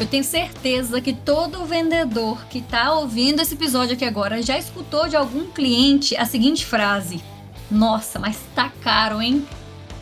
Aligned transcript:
Eu 0.00 0.06
tenho 0.06 0.24
certeza 0.24 0.98
que 0.98 1.12
todo 1.12 1.66
vendedor 1.66 2.46
que 2.46 2.60
está 2.60 2.94
ouvindo 2.94 3.42
esse 3.42 3.52
episódio 3.52 3.92
aqui 3.92 4.04
agora 4.06 4.40
já 4.40 4.56
escutou 4.56 5.06
de 5.06 5.14
algum 5.14 5.50
cliente 5.50 6.16
a 6.16 6.24
seguinte 6.24 6.64
frase: 6.64 7.22
Nossa, 7.70 8.18
mas 8.18 8.38
tá 8.54 8.72
caro, 8.80 9.20
hein? 9.20 9.46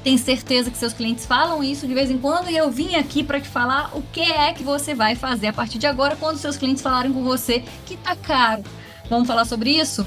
Tenho 0.05 0.17
certeza 0.17 0.71
que 0.71 0.79
seus 0.79 0.93
clientes 0.93 1.27
falam 1.27 1.65
isso 1.65 1.85
de 1.85 1.95
vez 1.95 2.13
em 2.13 2.17
quando 2.17 2.49
e 2.49 2.57
eu 2.57 2.71
vim 2.71 2.95
aqui 2.95 3.25
para 3.25 3.41
te 3.41 3.49
falar 3.49 3.91
o 3.93 4.01
que 4.01 4.21
é 4.21 4.53
que 4.53 4.63
você 4.63 4.95
vai 4.95 5.17
fazer 5.17 5.49
a 5.49 5.53
partir 5.53 5.79
de 5.79 5.89
agora 5.89 6.15
quando 6.15 6.39
seus 6.39 6.57
clientes 6.57 6.81
falarem 6.81 7.13
com 7.13 7.25
você 7.25 7.65
que 7.85 7.97
tá 7.97 8.15
caro. 8.15 8.63
Vamos 9.11 9.27
falar 9.27 9.47
sobre 9.47 9.71
isso? 9.71 10.07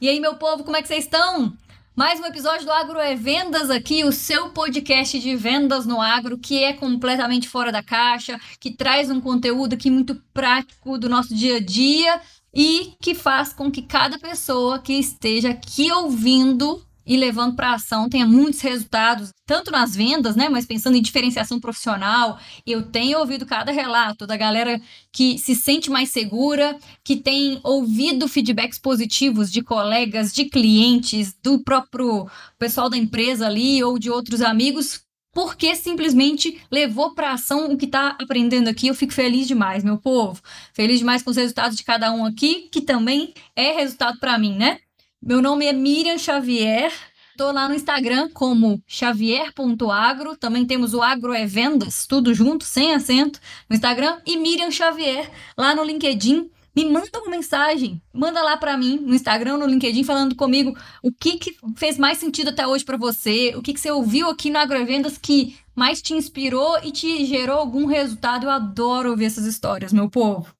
E 0.00 0.08
aí, 0.08 0.18
meu 0.18 0.34
povo, 0.34 0.64
como 0.64 0.76
é 0.76 0.82
que 0.82 0.88
vocês 0.88 1.04
estão? 1.04 1.56
Mais 1.96 2.18
um 2.18 2.26
episódio 2.26 2.66
do 2.66 2.72
Agro 2.72 2.98
é 2.98 3.14
Vendas 3.14 3.70
aqui, 3.70 4.02
o 4.02 4.10
seu 4.10 4.50
podcast 4.50 5.16
de 5.16 5.36
vendas 5.36 5.86
no 5.86 6.00
agro, 6.00 6.36
que 6.36 6.60
é 6.60 6.72
completamente 6.72 7.48
fora 7.48 7.70
da 7.70 7.84
caixa, 7.84 8.36
que 8.58 8.72
traz 8.72 9.08
um 9.10 9.20
conteúdo 9.20 9.74
aqui 9.74 9.88
muito 9.92 10.16
prático 10.34 10.98
do 10.98 11.08
nosso 11.08 11.32
dia 11.32 11.58
a 11.58 11.60
dia 11.60 12.20
e 12.52 12.94
que 13.00 13.14
faz 13.14 13.52
com 13.52 13.70
que 13.70 13.80
cada 13.80 14.18
pessoa 14.18 14.80
que 14.80 14.94
esteja 14.94 15.50
aqui 15.50 15.92
ouvindo 15.92 16.84
e 17.06 17.16
levando 17.16 17.54
para 17.54 17.74
ação 17.74 18.08
tenha 18.08 18.26
muitos 18.26 18.60
resultados, 18.60 19.30
tanto 19.46 19.70
nas 19.70 19.94
vendas, 19.94 20.36
né, 20.36 20.48
mas 20.48 20.66
pensando 20.66 20.96
em 20.96 21.02
diferenciação 21.02 21.60
profissional. 21.60 22.38
Eu 22.66 22.82
tenho 22.82 23.18
ouvido 23.18 23.46
cada 23.46 23.72
relato 23.72 24.26
da 24.26 24.36
galera 24.36 24.80
que 25.12 25.38
se 25.38 25.54
sente 25.54 25.90
mais 25.90 26.10
segura, 26.10 26.78
que 27.04 27.16
tem 27.16 27.60
ouvido 27.62 28.28
feedbacks 28.28 28.78
positivos 28.78 29.50
de 29.50 29.62
colegas, 29.62 30.32
de 30.32 30.46
clientes, 30.46 31.34
do 31.42 31.58
próprio 31.62 32.28
pessoal 32.58 32.88
da 32.88 32.96
empresa 32.96 33.46
ali 33.46 33.82
ou 33.82 33.98
de 33.98 34.10
outros 34.10 34.40
amigos, 34.40 35.04
porque 35.32 35.74
simplesmente 35.74 36.62
levou 36.70 37.12
para 37.12 37.32
ação 37.32 37.72
o 37.72 37.76
que 37.76 37.86
está 37.86 38.16
aprendendo 38.20 38.68
aqui. 38.68 38.86
Eu 38.86 38.94
fico 38.94 39.12
feliz 39.12 39.48
demais, 39.48 39.82
meu 39.82 39.98
povo. 39.98 40.40
Feliz 40.72 41.00
demais 41.00 41.22
com 41.22 41.30
os 41.30 41.36
resultados 41.36 41.76
de 41.76 41.82
cada 41.82 42.12
um 42.12 42.24
aqui, 42.24 42.68
que 42.70 42.80
também 42.80 43.34
é 43.56 43.72
resultado 43.72 44.18
para 44.20 44.38
mim, 44.38 44.56
né? 44.56 44.78
Meu 45.26 45.40
nome 45.40 45.64
é 45.64 45.72
Miriam 45.72 46.18
Xavier. 46.18 46.92
Tô 47.34 47.50
lá 47.50 47.66
no 47.66 47.74
Instagram 47.74 48.28
como 48.34 48.78
xavier.agro. 48.86 50.36
Também 50.36 50.66
temos 50.66 50.92
o 50.92 51.00
Agro 51.00 51.32
é 51.32 51.46
Vendas, 51.46 52.06
tudo 52.06 52.34
junto, 52.34 52.62
sem 52.62 52.92
acento, 52.94 53.40
no 53.66 53.74
Instagram. 53.74 54.18
E 54.26 54.36
Miriam 54.36 54.70
Xavier 54.70 55.30
lá 55.56 55.74
no 55.74 55.82
LinkedIn. 55.82 56.50
Me 56.76 56.84
manda 56.84 57.18
uma 57.20 57.30
mensagem, 57.30 58.02
manda 58.12 58.42
lá 58.42 58.58
para 58.58 58.76
mim 58.76 58.98
no 58.98 59.14
Instagram, 59.14 59.56
no 59.56 59.66
LinkedIn, 59.66 60.04
falando 60.04 60.34
comigo 60.34 60.76
o 61.02 61.10
que, 61.10 61.38
que 61.38 61.56
fez 61.74 61.96
mais 61.96 62.18
sentido 62.18 62.50
até 62.50 62.66
hoje 62.66 62.84
para 62.84 62.98
você, 62.98 63.54
o 63.56 63.62
que, 63.62 63.72
que 63.72 63.80
você 63.80 63.92
ouviu 63.92 64.28
aqui 64.28 64.50
no 64.50 64.58
Agrovendas 64.58 65.16
que 65.16 65.56
mais 65.74 66.02
te 66.02 66.12
inspirou 66.12 66.76
e 66.82 66.90
te 66.90 67.24
gerou 67.24 67.60
algum 67.60 67.86
resultado. 67.86 68.44
Eu 68.44 68.50
adoro 68.50 69.10
ouvir 69.12 69.24
essas 69.24 69.46
histórias, 69.46 69.90
meu 69.90 70.10
povo. 70.10 70.54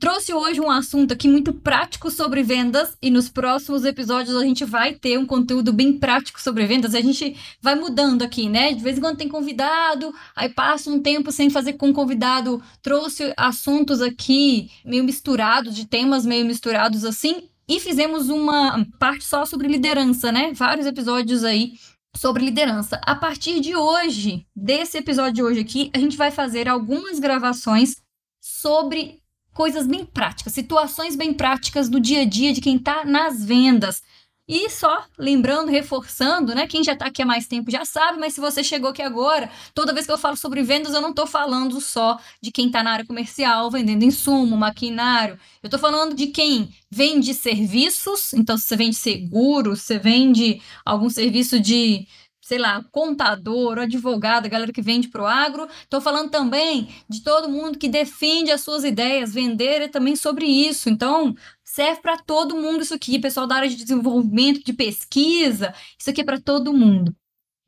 Trouxe 0.00 0.32
hoje 0.32 0.60
um 0.60 0.70
assunto 0.70 1.12
aqui 1.12 1.28
muito 1.28 1.52
prático 1.52 2.10
sobre 2.10 2.42
vendas 2.42 2.96
e 3.02 3.10
nos 3.10 3.28
próximos 3.28 3.84
episódios 3.84 4.34
a 4.34 4.42
gente 4.42 4.64
vai 4.64 4.94
ter 4.94 5.18
um 5.18 5.26
conteúdo 5.26 5.72
bem 5.72 5.98
prático 5.98 6.40
sobre 6.40 6.66
vendas. 6.66 6.94
A 6.94 7.00
gente 7.00 7.36
vai 7.60 7.74
mudando 7.74 8.22
aqui, 8.22 8.48
né? 8.48 8.72
De 8.72 8.82
vez 8.82 8.96
em 8.96 9.00
quando 9.00 9.18
tem 9.18 9.28
convidado, 9.28 10.14
aí 10.34 10.48
passa 10.48 10.90
um 10.90 11.00
tempo 11.00 11.30
sem 11.30 11.50
fazer 11.50 11.74
com 11.74 11.92
convidado. 11.92 12.62
Trouxe 12.82 13.34
assuntos 13.36 14.00
aqui 14.00 14.70
meio 14.84 15.04
misturados, 15.04 15.74
de 15.74 15.86
temas 15.86 16.24
meio 16.24 16.46
misturados 16.46 17.04
assim, 17.04 17.48
e 17.68 17.78
fizemos 17.78 18.30
uma 18.30 18.86
parte 18.98 19.24
só 19.24 19.44
sobre 19.44 19.68
liderança, 19.68 20.32
né? 20.32 20.52
Vários 20.54 20.86
episódios 20.86 21.44
aí 21.44 21.74
sobre 22.16 22.44
liderança. 22.44 23.00
A 23.04 23.14
partir 23.14 23.60
de 23.60 23.76
hoje, 23.76 24.46
desse 24.56 24.96
episódio 24.96 25.34
de 25.34 25.42
hoje 25.42 25.60
aqui, 25.60 25.90
a 25.94 25.98
gente 25.98 26.16
vai 26.16 26.30
fazer 26.30 26.68
algumas 26.68 27.18
gravações 27.18 27.96
sobre 28.40 29.23
coisas 29.54 29.86
bem 29.86 30.04
práticas, 30.04 30.52
situações 30.52 31.16
bem 31.16 31.32
práticas 31.32 31.88
do 31.88 32.00
dia 32.00 32.22
a 32.22 32.24
dia 32.24 32.52
de 32.52 32.60
quem 32.60 32.76
está 32.76 33.04
nas 33.04 33.42
vendas. 33.42 34.02
E 34.46 34.68
só 34.68 35.06
lembrando, 35.18 35.70
reforçando, 35.70 36.54
né? 36.54 36.66
Quem 36.66 36.84
já 36.84 36.92
está 36.92 37.06
aqui 37.06 37.22
há 37.22 37.26
mais 37.26 37.46
tempo 37.46 37.70
já 37.70 37.86
sabe, 37.86 38.18
mas 38.20 38.34
se 38.34 38.42
você 38.42 38.62
chegou 38.62 38.90
aqui 38.90 39.00
agora, 39.00 39.50
toda 39.74 39.94
vez 39.94 40.04
que 40.04 40.12
eu 40.12 40.18
falo 40.18 40.36
sobre 40.36 40.62
vendas, 40.62 40.92
eu 40.92 41.00
não 41.00 41.10
estou 41.10 41.26
falando 41.26 41.80
só 41.80 42.18
de 42.42 42.52
quem 42.52 42.66
está 42.66 42.82
na 42.82 42.92
área 42.92 43.06
comercial, 43.06 43.70
vendendo 43.70 44.04
insumo, 44.04 44.54
maquinário. 44.54 45.38
Eu 45.62 45.68
estou 45.68 45.80
falando 45.80 46.14
de 46.14 46.26
quem 46.26 46.68
vende 46.90 47.32
serviços, 47.32 48.34
então 48.34 48.58
se 48.58 48.64
você 48.64 48.76
vende 48.76 48.96
seguro, 48.96 49.76
você 49.76 49.98
vende 49.98 50.60
algum 50.84 51.08
serviço 51.08 51.58
de 51.58 52.06
sei 52.44 52.58
lá, 52.58 52.84
contador, 52.92 53.78
advogado, 53.78 54.50
galera 54.50 54.70
que 54.70 54.82
vende 54.82 55.08
para 55.08 55.22
o 55.22 55.26
agro. 55.26 55.66
Estou 55.82 55.98
falando 55.98 56.30
também 56.30 56.94
de 57.08 57.22
todo 57.22 57.48
mundo 57.48 57.78
que 57.78 57.88
defende 57.88 58.50
as 58.50 58.60
suas 58.60 58.84
ideias, 58.84 59.32
vender 59.32 59.80
é 59.80 59.88
também 59.88 60.14
sobre 60.14 60.44
isso. 60.44 60.90
Então, 60.90 61.34
serve 61.64 62.02
para 62.02 62.18
todo 62.18 62.54
mundo 62.54 62.82
isso 62.82 62.92
aqui, 62.92 63.18
pessoal 63.18 63.46
da 63.46 63.56
área 63.56 63.68
de 63.68 63.76
desenvolvimento, 63.76 64.62
de 64.62 64.74
pesquisa, 64.74 65.74
isso 65.98 66.10
aqui 66.10 66.20
é 66.20 66.24
para 66.24 66.38
todo 66.38 66.74
mundo. 66.74 67.16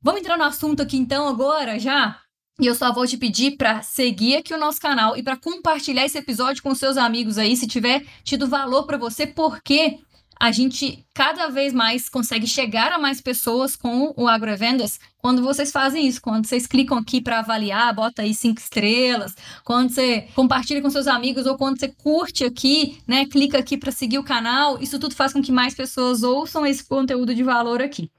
Vamos 0.03 0.21
entrar 0.21 0.37
no 0.37 0.45
assunto 0.45 0.83
aqui 0.83 0.99
então 0.99 1.27
agora 1.27 1.79
já? 1.79 2.21
E 2.61 2.67
eu 2.67 2.75
só 2.75 2.93
vou 2.93 3.07
te 3.07 3.17
pedir 3.17 3.57
para 3.57 3.81
seguir 3.83 4.37
aqui 4.37 4.53
o 4.53 4.59
nosso 4.59 4.81
canal 4.81 5.17
e 5.17 5.23
para 5.23 5.39
compartilhar 5.39 6.05
esse 6.05 6.19
episódio 6.19 6.63
com 6.63 6.75
seus 6.75 6.99
amigos 6.99 7.39
aí, 7.39 7.57
se 7.57 7.67
tiver 7.67 8.05
tido 8.23 8.47
valor 8.47 8.85
para 8.87 8.99
você, 8.99 9.27
porque 9.27 9.99
a 10.39 10.53
gente 10.53 11.05
cada 11.15 11.49
vez 11.49 11.73
mais 11.73 12.09
consegue 12.09 12.47
chegar 12.47 12.93
a 12.93 12.99
mais 12.99 13.21
pessoas 13.21 13.75
com 13.75 14.13
o 14.17 14.29
AgroVendas 14.29 15.01
quando 15.19 15.43
vocês 15.43 15.73
fazem 15.73 16.07
isso, 16.07 16.21
quando 16.23 16.47
vocês 16.47 16.67
clicam 16.67 16.99
aqui 16.99 17.21
para 17.21 17.41
avaliar, 17.41 17.95
bota 17.95 18.23
aí 18.23 18.33
cinco 18.33 18.61
estrelas, 18.61 19.35
quando 19.65 19.91
você 19.91 20.29
compartilha 20.35 20.81
com 20.81 20.91
seus 20.91 21.07
amigos 21.07 21.47
ou 21.47 21.57
quando 21.57 21.81
você 21.81 21.89
curte 21.89 22.45
aqui, 22.45 22.99
né, 23.09 23.27
clica 23.27 23.59
aqui 23.59 23.77
para 23.77 23.91
seguir 23.91 24.19
o 24.19 24.25
canal, 24.25 24.81
isso 24.81 24.99
tudo 24.99 25.15
faz 25.15 25.33
com 25.33 25.43
que 25.43 25.51
mais 25.51 25.75
pessoas 25.75 26.23
ouçam 26.23 26.65
esse 26.67 26.85
conteúdo 26.85 27.35
de 27.35 27.43
valor 27.43 27.83
aqui. 27.83 28.11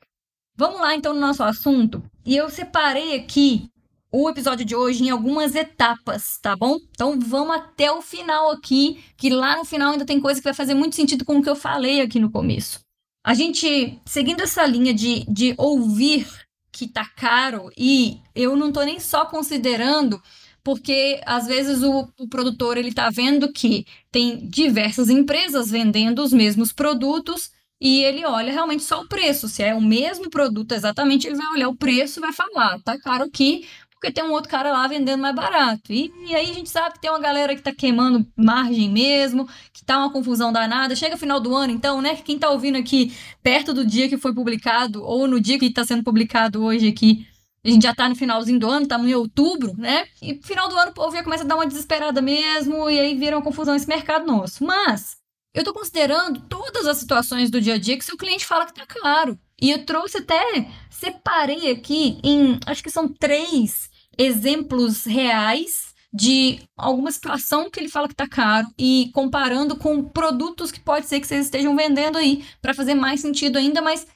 Vamos 0.56 0.82
lá 0.82 0.96
então 0.96 1.14
no 1.14 1.20
nosso 1.22 1.44
assunto. 1.44 2.04
E 2.26 2.36
eu 2.36 2.50
separei 2.50 3.16
aqui 3.16 3.70
o 4.12 4.30
episódio 4.30 4.66
de 4.66 4.76
hoje 4.76 5.04
em 5.04 5.10
algumas 5.10 5.56
etapas, 5.56 6.38
tá 6.42 6.56
bom? 6.56 6.78
Então 6.92 7.20
vamos 7.20 7.56
até 7.56 7.92
o 7.92 8.02
final 8.02 8.52
aqui, 8.52 9.04
que 9.18 9.30
lá 9.30 9.58
no 9.58 9.66
final 9.66 9.92
ainda 9.92 10.06
tem 10.06 10.20
coisa 10.20 10.40
que 10.40 10.46
vai 10.46 10.54
fazer 10.54 10.74
muito 10.74 10.96
sentido 10.96 11.26
com 11.26 11.38
o 11.38 11.44
que 11.44 11.50
eu 11.50 11.56
falei 11.56 12.02
aqui 12.02 12.20
no 12.20 12.32
começo. 12.32 12.80
A 13.26 13.34
gente, 13.34 14.00
seguindo 14.06 14.42
essa 14.42 14.66
linha 14.66 14.94
de, 14.94 15.26
de 15.28 15.54
ouvir 15.58 16.28
que 16.72 16.88
tá 16.88 17.06
caro, 17.06 17.70
e 17.76 18.22
eu 18.36 18.56
não 18.56 18.72
tô 18.72 18.84
nem 18.84 19.00
só 19.00 19.26
considerando, 19.26 20.22
porque 20.64 21.20
às 21.26 21.48
vezes 21.48 21.82
o, 21.82 22.08
o 22.20 22.28
produtor 22.30 22.78
ele 22.78 22.94
tá 22.94 23.10
vendo 23.10 23.52
que 23.52 23.86
tem 24.12 24.48
diversas 24.48 25.10
empresas 25.10 25.72
vendendo 25.72 26.22
os 26.22 26.32
mesmos 26.32 26.72
produtos 26.72 27.52
e 27.80 28.04
ele 28.04 28.26
olha 28.26 28.52
realmente 28.52 28.84
só 28.84 29.02
o 29.02 29.08
preço. 29.08 29.48
Se 29.48 29.64
é 29.64 29.74
o 29.74 29.82
mesmo 29.82 30.30
produto 30.30 30.72
exatamente, 30.72 31.28
ele 31.28 31.36
vai 31.36 31.48
olhar 31.48 31.70
o 31.70 31.76
preço 31.76 32.20
e 32.20 32.22
vai 32.22 32.34
falar, 32.34 32.80
tá 32.82 32.98
caro 33.00 33.24
aqui, 33.26 33.68
porque 34.00 34.12
tem 34.12 34.24
um 34.24 34.32
outro 34.32 34.50
cara 34.50 34.72
lá 34.72 34.88
vendendo 34.88 35.20
mais 35.22 35.36
barato. 35.36 35.92
E, 35.92 36.12
e, 36.28 36.36
aí 36.36 36.52
a 36.52 36.54
gente 36.54 36.70
sabe 36.70 36.94
que 36.94 37.02
tem 37.02 37.10
uma 37.10 37.20
galera 37.20 37.56
que 37.56 37.62
tá 37.62 37.74
queimando 37.74 38.26
margem 38.36 38.90
mesmo, 38.90 39.50
que 39.74 39.84
tá 39.84 39.98
uma 39.98 40.12
confusão 40.12 40.54
danada. 40.54 40.96
Chega 40.96 41.18
final 41.18 41.40
do 41.40 41.56
ano, 41.56 41.74
então, 41.74 42.02
né? 42.02 42.16
Quem 42.16 42.38
tá 42.38 42.50
ouvindo 42.50 42.78
aqui 42.78 43.12
perto 43.42 43.74
do 43.74 43.86
dia 43.86 44.08
que 44.08 44.18
foi 44.18 44.34
publicado, 44.34 45.04
ou 45.04 45.28
no 45.28 45.40
dia 45.40 45.58
que 45.58 45.70
tá 45.72 45.84
sendo 45.84 46.04
publicado 46.04 46.64
hoje 46.64 46.88
aqui, 46.88 47.28
a 47.66 47.70
gente 47.70 47.84
já 47.84 47.94
tá 47.94 48.08
no 48.08 48.16
finalzinho 48.16 48.60
do 48.60 48.70
ano, 48.70 48.84
estamos 48.84 49.10
em 49.10 49.16
outubro, 49.16 49.74
né? 49.78 50.06
E 50.22 50.40
final 50.44 50.70
do 50.70 50.78
ano 50.78 50.92
o 50.92 50.94
povo 50.94 51.16
já 51.16 51.24
começa 51.24 51.44
a 51.44 51.48
dar 51.48 51.56
uma 51.56 51.66
desesperada 51.66 52.22
mesmo, 52.22 52.90
e 52.90 53.00
aí 53.00 53.16
vira 53.16 53.36
uma 53.36 53.44
confusão 53.44 53.76
esse 53.76 53.88
mercado 53.88 54.28
nosso. 54.28 54.64
Mas 54.64 55.18
eu 55.56 55.64
tô 55.64 55.74
considerando 55.74 56.42
todas 56.42 56.86
as 56.86 56.98
situações 56.98 57.50
do 57.50 57.60
dia 57.60 57.74
a 57.74 57.78
dia 57.80 57.98
que 57.98 58.06
seu 58.06 58.16
cliente 58.16 58.46
fala 58.46 58.68
que 58.68 58.76
tá 58.76 58.86
caro. 58.86 59.38
E 59.60 59.72
eu 59.72 59.84
trouxe 59.84 60.20
até, 60.20 60.70
separei 60.90 61.72
aqui 61.72 62.20
em, 62.24 62.60
acho 62.68 62.84
que 62.84 62.92
são 62.92 63.08
três 63.08 63.90
exemplos 64.18 65.06
reais 65.06 65.96
de 66.14 66.60
alguma 66.76 67.12
situação 67.12 67.70
que 67.70 67.80
ele 67.80 67.90
fala 67.90 68.08
que 68.08 68.16
tá 68.16 68.28
caro 68.28 68.68
e 68.78 69.12
comparando 69.14 69.76
com 69.76 70.04
produtos 70.04 70.72
que 70.72 70.80
pode 70.80 71.06
ser 71.06 71.20
que 71.20 71.28
vocês 71.28 71.46
estejam 71.46 71.76
vendendo 71.76 72.18
aí 72.18 72.44
para 72.62 72.74
fazer 72.74 72.96
mais 72.96 73.22
sentido 73.22 73.58
ainda, 73.58 73.82
mas 73.82 74.08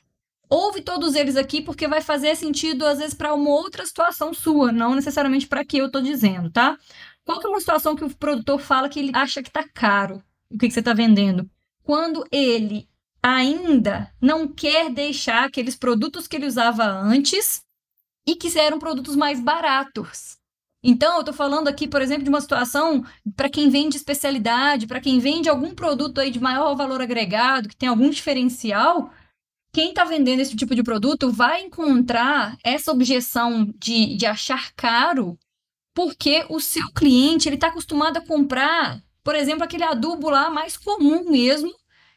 ouve 0.50 0.82
todos 0.82 1.16
eles 1.16 1.36
aqui 1.36 1.62
porque 1.62 1.88
vai 1.88 2.02
fazer 2.02 2.36
sentido 2.36 2.86
às 2.86 3.00
vezes 3.00 3.14
para 3.14 3.34
uma 3.34 3.50
outra 3.50 3.86
situação 3.86 4.34
sua, 4.34 4.72
não 4.72 4.96
necessariamente 4.96 5.48
para 5.48 5.66
que 5.66 5.78
eu 5.78 5.92
tô 5.92 6.02
dizendo, 6.02 6.50
tá? 6.50 6.78
Qual 7.24 7.40
que 7.40 7.46
é 7.46 7.50
uma 7.50 7.60
situação 7.60 7.96
que 7.96 8.04
o 8.04 8.16
produtor 8.16 8.60
fala 8.60 8.90
que 8.90 9.00
ele 9.00 9.12
acha 9.14 9.44
que 9.44 9.52
tá 9.52 9.64
caro? 9.74 10.24
O 10.50 10.58
que, 10.58 10.68
que 10.68 10.74
você 10.74 10.80
está 10.80 10.94
vendendo? 10.94 11.50
Quando 11.84 12.26
ele 12.32 12.90
ainda 13.22 14.12
não 14.20 14.48
quer 14.48 14.90
deixar 14.90 15.44
aqueles 15.46 15.76
produtos 15.76 16.28
que 16.28 16.36
ele 16.36 16.48
usava 16.48 16.86
antes 16.86 17.64
e 18.28 18.36
que 18.36 18.58
eram 18.58 18.80
produtos 18.80 19.16
mais 19.16 19.40
baratos. 19.40 20.38
Então, 20.84 21.16
eu 21.16 21.20
estou 21.20 21.34
falando 21.34 21.68
aqui, 21.68 21.88
por 21.88 22.02
exemplo, 22.02 22.24
de 22.24 22.30
uma 22.30 22.42
situação 22.42 23.04
para 23.36 23.50
quem 23.50 23.70
vende 23.70 23.98
especialidade, 23.98 24.88
para 24.88 25.00
quem 25.00 25.20
vende 25.20 25.48
algum 25.48 25.76
produto 25.76 26.20
aí 26.20 26.32
de 26.32 26.40
maior 26.40 26.76
valor 26.76 27.02
agregado, 27.02 27.70
que 27.70 27.76
tem 27.76 27.88
algum 27.88 28.10
diferencial, 28.10 29.12
quem 29.74 29.90
está 29.90 30.04
vendendo 30.04 30.40
esse 30.40 30.56
tipo 30.56 30.76
de 30.76 30.84
produto 30.84 31.32
vai 31.32 31.62
encontrar 31.64 32.58
essa 32.64 32.92
objeção 32.92 33.72
de, 33.78 34.18
de 34.18 34.26
achar 34.26 34.74
caro 34.74 35.38
porque 35.94 36.46
o 36.50 36.60
seu 36.60 36.92
cliente 36.94 37.48
ele 37.48 37.56
está 37.56 37.68
acostumado 37.68 38.18
a 38.18 38.26
comprar, 38.26 39.02
por 39.24 39.36
exemplo, 39.36 39.64
aquele 39.64 39.84
adubo 39.84 40.30
lá 40.30 40.50
mais 40.50 40.78
comum 40.78 41.30
mesmo, 41.30 41.72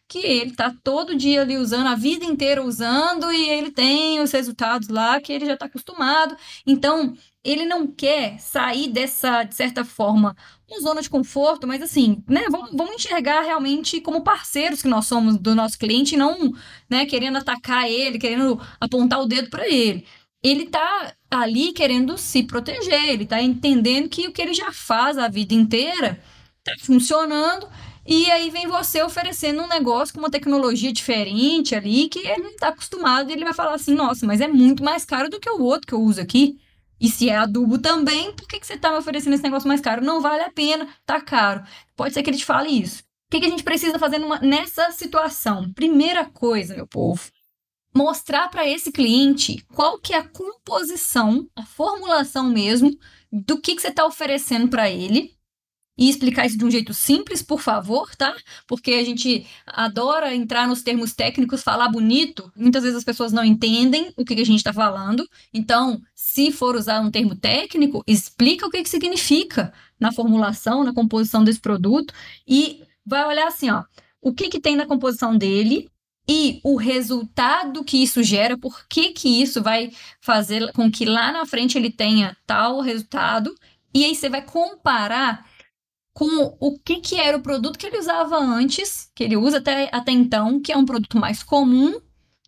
que 0.09 0.19
ele 0.19 0.51
está 0.51 0.75
todo 0.83 1.17
dia 1.17 1.43
ali 1.43 1.57
usando, 1.57 1.87
a 1.87 1.95
vida 1.95 2.25
inteira 2.25 2.63
usando, 2.63 3.33
e 3.33 3.49
ele 3.49 3.71
tem 3.71 4.21
os 4.21 4.31
resultados 4.33 4.89
lá 4.89 5.21
que 5.21 5.33
ele 5.33 5.47
já 5.47 5.55
está 5.55 5.67
acostumado. 5.67 6.37
Então, 6.67 7.15
ele 7.43 7.65
não 7.65 7.87
quer 7.87 8.39
sair 8.39 8.89
dessa, 8.89 9.43
de 9.43 9.55
certa 9.55 9.85
forma, 9.85 10.37
uma 10.69 10.81
zona 10.81 11.03
de 11.03 11.11
conforto, 11.11 11.67
mas 11.67 11.83
assim, 11.83 12.23
né, 12.29 12.45
vamos, 12.51 12.71
vamos 12.73 12.95
enxergar 12.95 13.43
realmente 13.43 14.01
como 14.01 14.23
parceiros 14.23 14.83
que 14.83 14.89
nós 14.89 15.07
somos 15.07 15.37
do 15.37 15.55
nosso 15.55 15.79
cliente, 15.79 16.17
não, 16.17 16.53
né, 16.89 17.07
querendo 17.07 17.39
atacar 17.39 17.89
ele, 17.89 18.19
querendo 18.19 18.61
apontar 18.81 19.21
o 19.21 19.27
dedo 19.27 19.51
para 19.51 19.69
ele. 19.69 20.07
Ele 20.43 20.65
está 20.65 21.15
ali 21.31 21.73
querendo 21.73 22.19
se 22.19 22.43
proteger, 22.43 23.11
ele 23.11 23.25
está 23.25 23.43
entendendo 23.43 24.09
que 24.09 24.29
o 24.29 24.33
que 24.33 24.43
ele 24.43 24.55
já 24.55 24.73
faz 24.73 25.17
a 25.19 25.29
vida 25.29 25.55
inteira 25.55 26.21
está 26.59 26.85
funcionando 26.85 27.69
e 28.07 28.31
aí 28.31 28.51
vem 28.51 28.67
você 28.67 29.03
oferecendo 29.03 29.63
um 29.63 29.69
negócio 29.69 30.15
com 30.15 30.21
uma 30.21 30.31
tecnologia 30.31 30.93
diferente 30.93 31.75
ali, 31.75 32.09
que 32.09 32.19
ele 32.19 32.43
não 32.43 32.51
está 32.51 32.69
acostumado, 32.69 33.31
e 33.31 33.33
ele 33.33 33.45
vai 33.45 33.55
falar 33.55 33.75
assim, 33.75 33.95
nossa, 33.95 34.27
mas 34.27 34.41
é 34.41 34.49
muito 34.49 34.85
mais 34.85 35.05
caro 35.05 35.31
do 35.31 35.41
que 35.41 35.49
o 35.49 35.63
outro 35.63 35.87
que 35.87 35.95
eu 35.95 36.03
uso 36.03 36.21
aqui. 36.21 36.59
E 37.01 37.09
se 37.09 37.29
é 37.29 37.37
adubo 37.37 37.79
também, 37.79 38.33
por 38.33 38.47
que, 38.47 38.61
que 38.61 38.67
você 38.67 38.75
está 38.75 38.91
me 38.91 38.99
oferecendo 38.99 39.35
esse 39.35 39.43
negócio 39.43 39.69
mais 39.69 39.81
caro? 39.81 40.05
Não 40.05 40.21
vale 40.21 40.43
a 40.43 40.51
pena, 40.51 40.89
tá 41.05 41.21
caro. 41.21 41.65
Pode 41.97 42.15
ser 42.15 42.23
que 42.23 42.31
ele 42.31 42.37
te 42.37 42.45
fale 42.45 42.71
isso. 42.71 43.03
O 43.03 43.31
que, 43.31 43.41
que 43.41 43.47
a 43.47 43.51
gente 43.51 43.65
precisa 43.65 43.99
fazer 43.99 44.19
numa, 44.19 44.39
nessa 44.39 44.91
situação? 44.93 45.73
Primeira 45.73 46.25
coisa, 46.27 46.75
meu 46.75 46.87
povo, 46.87 47.23
mostrar 47.95 48.49
para 48.49 48.69
esse 48.69 48.93
cliente 48.93 49.65
qual 49.75 49.99
que 49.99 50.13
é 50.13 50.19
a 50.19 50.29
composição, 50.29 51.49
a 51.57 51.65
formulação 51.65 52.49
mesmo, 52.49 52.91
do 53.33 53.61
que, 53.61 53.75
que 53.75 53.83
você 53.83 53.89
está 53.89 54.05
oferecendo 54.05 54.69
para 54.69 54.91
ele 54.91 55.34
e 55.97 56.09
explicar 56.09 56.47
isso 56.47 56.59
de 56.59 56.65
um 56.65 56.71
jeito 56.71 56.93
simples, 56.93 57.43
por 57.43 57.61
favor, 57.61 58.15
tá? 58.17 58.35
Porque 58.67 58.93
a 58.93 59.05
gente 59.05 59.47
adora 59.67 60.35
entrar 60.35 60.67
nos 60.67 60.83
termos 60.83 61.15
técnicos, 61.15 61.63
falar 61.63 61.89
bonito. 61.89 62.53
Muitas 62.57 62.83
vezes 62.83 62.99
as 62.99 63.05
pessoas 63.05 63.33
não 63.33 63.45
entendem 63.45 64.13
o 64.17 64.25
que 64.25 64.35
a 64.35 64.45
gente 64.45 64.59
está 64.59 64.73
falando. 64.73 65.29
Então, 65.53 66.01
se 66.15 66.51
for 66.51 66.75
usar 66.75 67.01
um 67.01 67.11
termo 67.11 67.37
técnico, 67.37 68.03
explica 68.07 68.67
o 68.67 68.71
que, 68.71 68.83
que 68.83 68.89
significa 68.89 69.73
na 69.99 70.11
formulação, 70.11 70.83
na 70.83 70.93
composição 70.93 71.45
desse 71.45 71.61
produto 71.61 72.13
e 72.47 72.83
vai 73.07 73.25
olhar 73.27 73.47
assim, 73.47 73.71
ó, 73.71 73.85
o 74.21 74.33
que, 74.33 74.49
que 74.49 74.61
tem 74.61 74.75
na 74.75 74.87
composição 74.87 75.37
dele 75.37 75.89
e 76.29 76.61
o 76.65 76.77
resultado 76.77 77.85
que 77.85 78.03
isso 78.03 78.23
gera, 78.23 78.57
por 78.57 78.89
que, 78.89 79.11
que 79.11 79.43
isso 79.43 79.63
vai 79.63 79.93
fazer 80.21 80.73
com 80.73 80.91
que 80.91 81.05
lá 81.05 81.31
na 81.31 81.47
frente 81.47 81.77
ele 81.77 81.91
tenha 81.91 82.37
tal 82.47 82.81
resultado. 82.81 83.55
E 83.93 84.05
aí 84.05 84.15
você 84.15 84.29
vai 84.29 84.43
comparar 84.43 85.47
com 86.15 86.57
o 86.61 86.79
que, 86.79 87.01
que 87.01 87.17
era 87.17 87.37
o 87.37 87.43
produto 87.43 87.77
que 87.77 87.87
ele 87.87 87.99
usava 87.99 88.39
antes, 88.39 89.11
que 89.15 89.25
ele 89.25 89.37
usa 89.37 89.59
até, 89.59 89.91
até 89.93 90.13
então, 90.13 90.61
que 90.61 90.73
é 90.73 90.77
um 90.77 90.85
produto 90.87 91.19
mais 91.19 91.43
comum, 91.43 92.01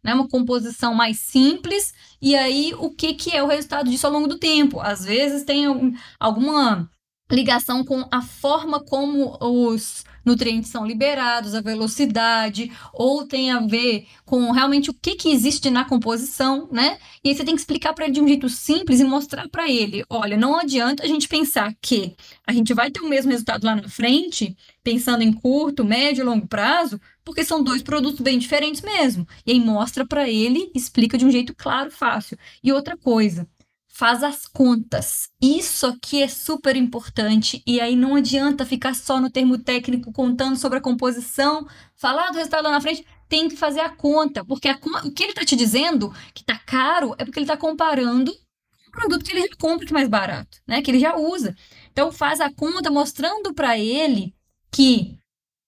né, 0.04 0.14
uma 0.14 0.28
composição 0.28 0.94
mais 0.94 1.18
simples, 1.18 1.92
e 2.22 2.36
aí 2.36 2.72
o 2.78 2.90
que, 2.90 3.14
que 3.14 3.36
é 3.36 3.42
o 3.42 3.48
resultado 3.48 3.90
disso 3.90 4.06
ao 4.06 4.12
longo 4.12 4.28
do 4.28 4.38
tempo. 4.38 4.80
Às 4.80 5.04
vezes 5.04 5.42
tem 5.42 5.66
algum, 5.66 5.92
alguma 6.20 6.88
ligação 7.30 7.84
com 7.84 8.06
a 8.08 8.22
forma 8.22 8.78
como 8.78 9.36
os 9.40 10.04
nutrientes 10.26 10.70
são 10.70 10.84
liberados, 10.84 11.54
a 11.54 11.60
velocidade, 11.60 12.70
ou 12.92 13.26
tem 13.26 13.50
a 13.50 13.60
ver 13.60 14.06
com 14.24 14.50
realmente 14.50 14.90
o 14.90 14.94
que, 14.94 15.14
que 15.14 15.30
existe 15.30 15.70
na 15.70 15.84
composição, 15.84 16.68
né? 16.70 16.98
E 17.24 17.28
aí 17.28 17.34
você 17.34 17.44
tem 17.44 17.54
que 17.54 17.60
explicar 17.60 17.94
para 17.94 18.04
ele 18.04 18.14
de 18.14 18.20
um 18.20 18.28
jeito 18.28 18.48
simples 18.48 19.00
e 19.00 19.04
mostrar 19.04 19.48
para 19.48 19.70
ele: 19.70 20.04
olha, 20.10 20.36
não 20.36 20.58
adianta 20.58 21.04
a 21.04 21.06
gente 21.06 21.28
pensar 21.28 21.72
que 21.80 22.16
a 22.46 22.52
gente 22.52 22.74
vai 22.74 22.90
ter 22.90 23.00
o 23.00 23.08
mesmo 23.08 23.30
resultado 23.30 23.64
lá 23.64 23.76
na 23.76 23.88
frente, 23.88 24.56
pensando 24.82 25.22
em 25.22 25.32
curto, 25.32 25.84
médio 25.84 26.22
e 26.22 26.24
longo 26.24 26.46
prazo, 26.46 27.00
porque 27.24 27.44
são 27.44 27.62
dois 27.62 27.82
produtos 27.82 28.20
bem 28.20 28.38
diferentes 28.38 28.82
mesmo. 28.82 29.26
E 29.46 29.52
aí 29.52 29.60
mostra 29.60 30.04
para 30.06 30.28
ele, 30.28 30.70
explica 30.74 31.16
de 31.16 31.24
um 31.24 31.30
jeito 31.30 31.54
claro, 31.56 31.90
fácil. 31.90 32.36
E 32.62 32.72
outra 32.72 32.96
coisa, 32.96 33.48
faz 33.96 34.22
as 34.22 34.46
contas. 34.46 35.30
Isso 35.40 35.86
aqui 35.86 36.22
é 36.22 36.28
super 36.28 36.76
importante 36.76 37.62
e 37.66 37.80
aí 37.80 37.96
não 37.96 38.14
adianta 38.14 38.66
ficar 38.66 38.94
só 38.94 39.18
no 39.18 39.30
termo 39.30 39.56
técnico 39.56 40.12
contando 40.12 40.56
sobre 40.56 40.76
a 40.76 40.82
composição, 40.82 41.66
falar 41.96 42.30
do 42.30 42.36
resultado 42.36 42.64
lá 42.64 42.72
na 42.72 42.80
frente, 42.80 43.06
tem 43.26 43.48
que 43.48 43.56
fazer 43.56 43.80
a 43.80 43.88
conta, 43.88 44.44
porque 44.44 44.68
a, 44.68 44.78
o 45.02 45.10
que 45.10 45.22
ele 45.22 45.32
está 45.32 45.46
te 45.46 45.56
dizendo 45.56 46.14
que 46.34 46.42
está 46.42 46.58
caro 46.58 47.14
é 47.16 47.24
porque 47.24 47.38
ele 47.38 47.44
está 47.44 47.56
comparando 47.56 48.30
o 48.30 48.90
produto 48.90 49.24
que 49.24 49.32
ele 49.32 49.48
já 49.48 49.56
compra 49.58 49.86
que 49.86 49.92
é 49.92 49.94
mais 49.94 50.08
barato, 50.08 50.58
né? 50.66 50.82
Que 50.82 50.90
ele 50.90 51.00
já 51.00 51.16
usa. 51.16 51.56
Então 51.90 52.12
faz 52.12 52.38
a 52.38 52.52
conta 52.52 52.90
mostrando 52.90 53.54
para 53.54 53.78
ele 53.78 54.34
que 54.70 55.16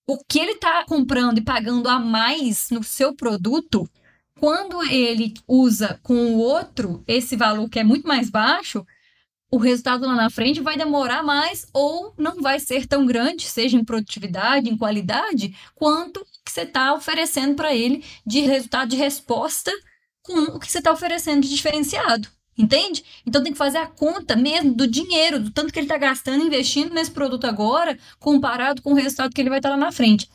o 0.07 0.23
que 0.23 0.37
ele 0.37 0.51
está 0.51 0.85
comprando 0.85 1.39
e 1.39 1.43
pagando 1.43 1.89
a 1.89 1.99
mais 1.99 2.69
no 2.69 2.83
seu 2.83 3.15
produto 3.15 3.89
quando 4.39 4.81
ele 4.83 5.33
usa 5.47 5.99
com 6.01 6.13
o 6.13 6.37
outro 6.39 7.03
esse 7.07 7.35
valor 7.35 7.69
que 7.69 7.79
é 7.79 7.83
muito 7.83 8.07
mais 8.07 8.29
baixo, 8.29 8.85
o 9.51 9.57
resultado 9.57 10.05
lá 10.05 10.15
na 10.15 10.29
frente 10.29 10.61
vai 10.61 10.77
demorar 10.77 11.23
mais 11.23 11.67
ou 11.73 12.13
não 12.17 12.41
vai 12.41 12.59
ser 12.59 12.85
tão 12.85 13.05
grande, 13.05 13.43
seja 13.43 13.75
em 13.75 13.83
produtividade, 13.83 14.69
em 14.69 14.77
qualidade, 14.77 15.55
quanto 15.75 16.25
que 16.45 16.51
você 16.51 16.61
está 16.61 16.93
oferecendo 16.93 17.55
para 17.55 17.75
ele 17.75 18.03
de 18.25 18.41
resultado 18.41 18.89
de 18.89 18.95
resposta 18.95 19.71
com 20.23 20.55
o 20.55 20.59
que 20.59 20.71
você 20.71 20.77
está 20.77 20.91
oferecendo 20.91 21.41
de 21.41 21.49
diferenciado. 21.49 22.29
Entende? 22.57 23.03
Então 23.25 23.41
tem 23.41 23.53
que 23.53 23.57
fazer 23.57 23.77
a 23.77 23.87
conta 23.87 24.35
mesmo 24.35 24.73
do 24.73 24.85
dinheiro, 24.85 25.39
do 25.39 25.49
tanto 25.49 25.71
que 25.71 25.79
ele 25.79 25.85
está 25.85 25.97
gastando, 25.97 26.45
investindo 26.45 26.93
nesse 26.93 27.09
produto 27.09 27.45
agora, 27.45 27.97
comparado 28.19 28.81
com 28.81 28.91
o 28.91 28.95
resultado 28.95 29.33
que 29.33 29.41
ele 29.41 29.49
vai 29.49 29.59
estar 29.59 29.69
tá 29.69 29.75
lá 29.75 29.81
na 29.85 29.91
frente 29.91 30.29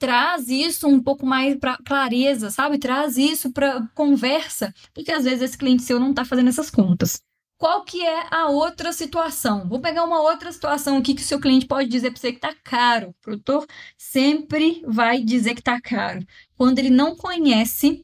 traz 0.00 0.48
isso 0.48 0.88
um 0.88 1.00
pouco 1.00 1.26
mais 1.26 1.56
para 1.58 1.76
clareza, 1.86 2.50
sabe? 2.50 2.78
Traz 2.78 3.18
isso 3.18 3.52
para 3.52 3.86
conversa, 3.94 4.74
porque 4.94 5.12
às 5.12 5.24
vezes 5.24 5.42
esse 5.42 5.58
cliente 5.58 5.82
seu 5.82 6.00
não 6.00 6.10
está 6.10 6.24
fazendo 6.24 6.48
essas 6.48 6.70
contas. 6.70 7.20
Qual 7.58 7.84
que 7.84 8.02
é 8.02 8.26
a 8.30 8.48
outra 8.48 8.90
situação? 8.90 9.68
Vou 9.68 9.80
pegar 9.80 10.02
uma 10.04 10.22
outra 10.22 10.50
situação 10.50 10.96
aqui 10.96 11.14
que 11.14 11.20
o 11.20 11.24
seu 11.24 11.38
cliente 11.38 11.66
pode 11.66 11.90
dizer 11.90 12.10
para 12.10 12.18
você 12.18 12.32
que 12.32 12.38
está 12.38 12.54
caro. 12.64 13.10
O 13.10 13.14
produtor 13.20 13.66
sempre 13.98 14.82
vai 14.86 15.22
dizer 15.22 15.52
que 15.52 15.60
está 15.60 15.78
caro. 15.78 16.24
Quando 16.56 16.78
ele 16.78 16.88
não 16.88 17.14
conhece 17.14 18.02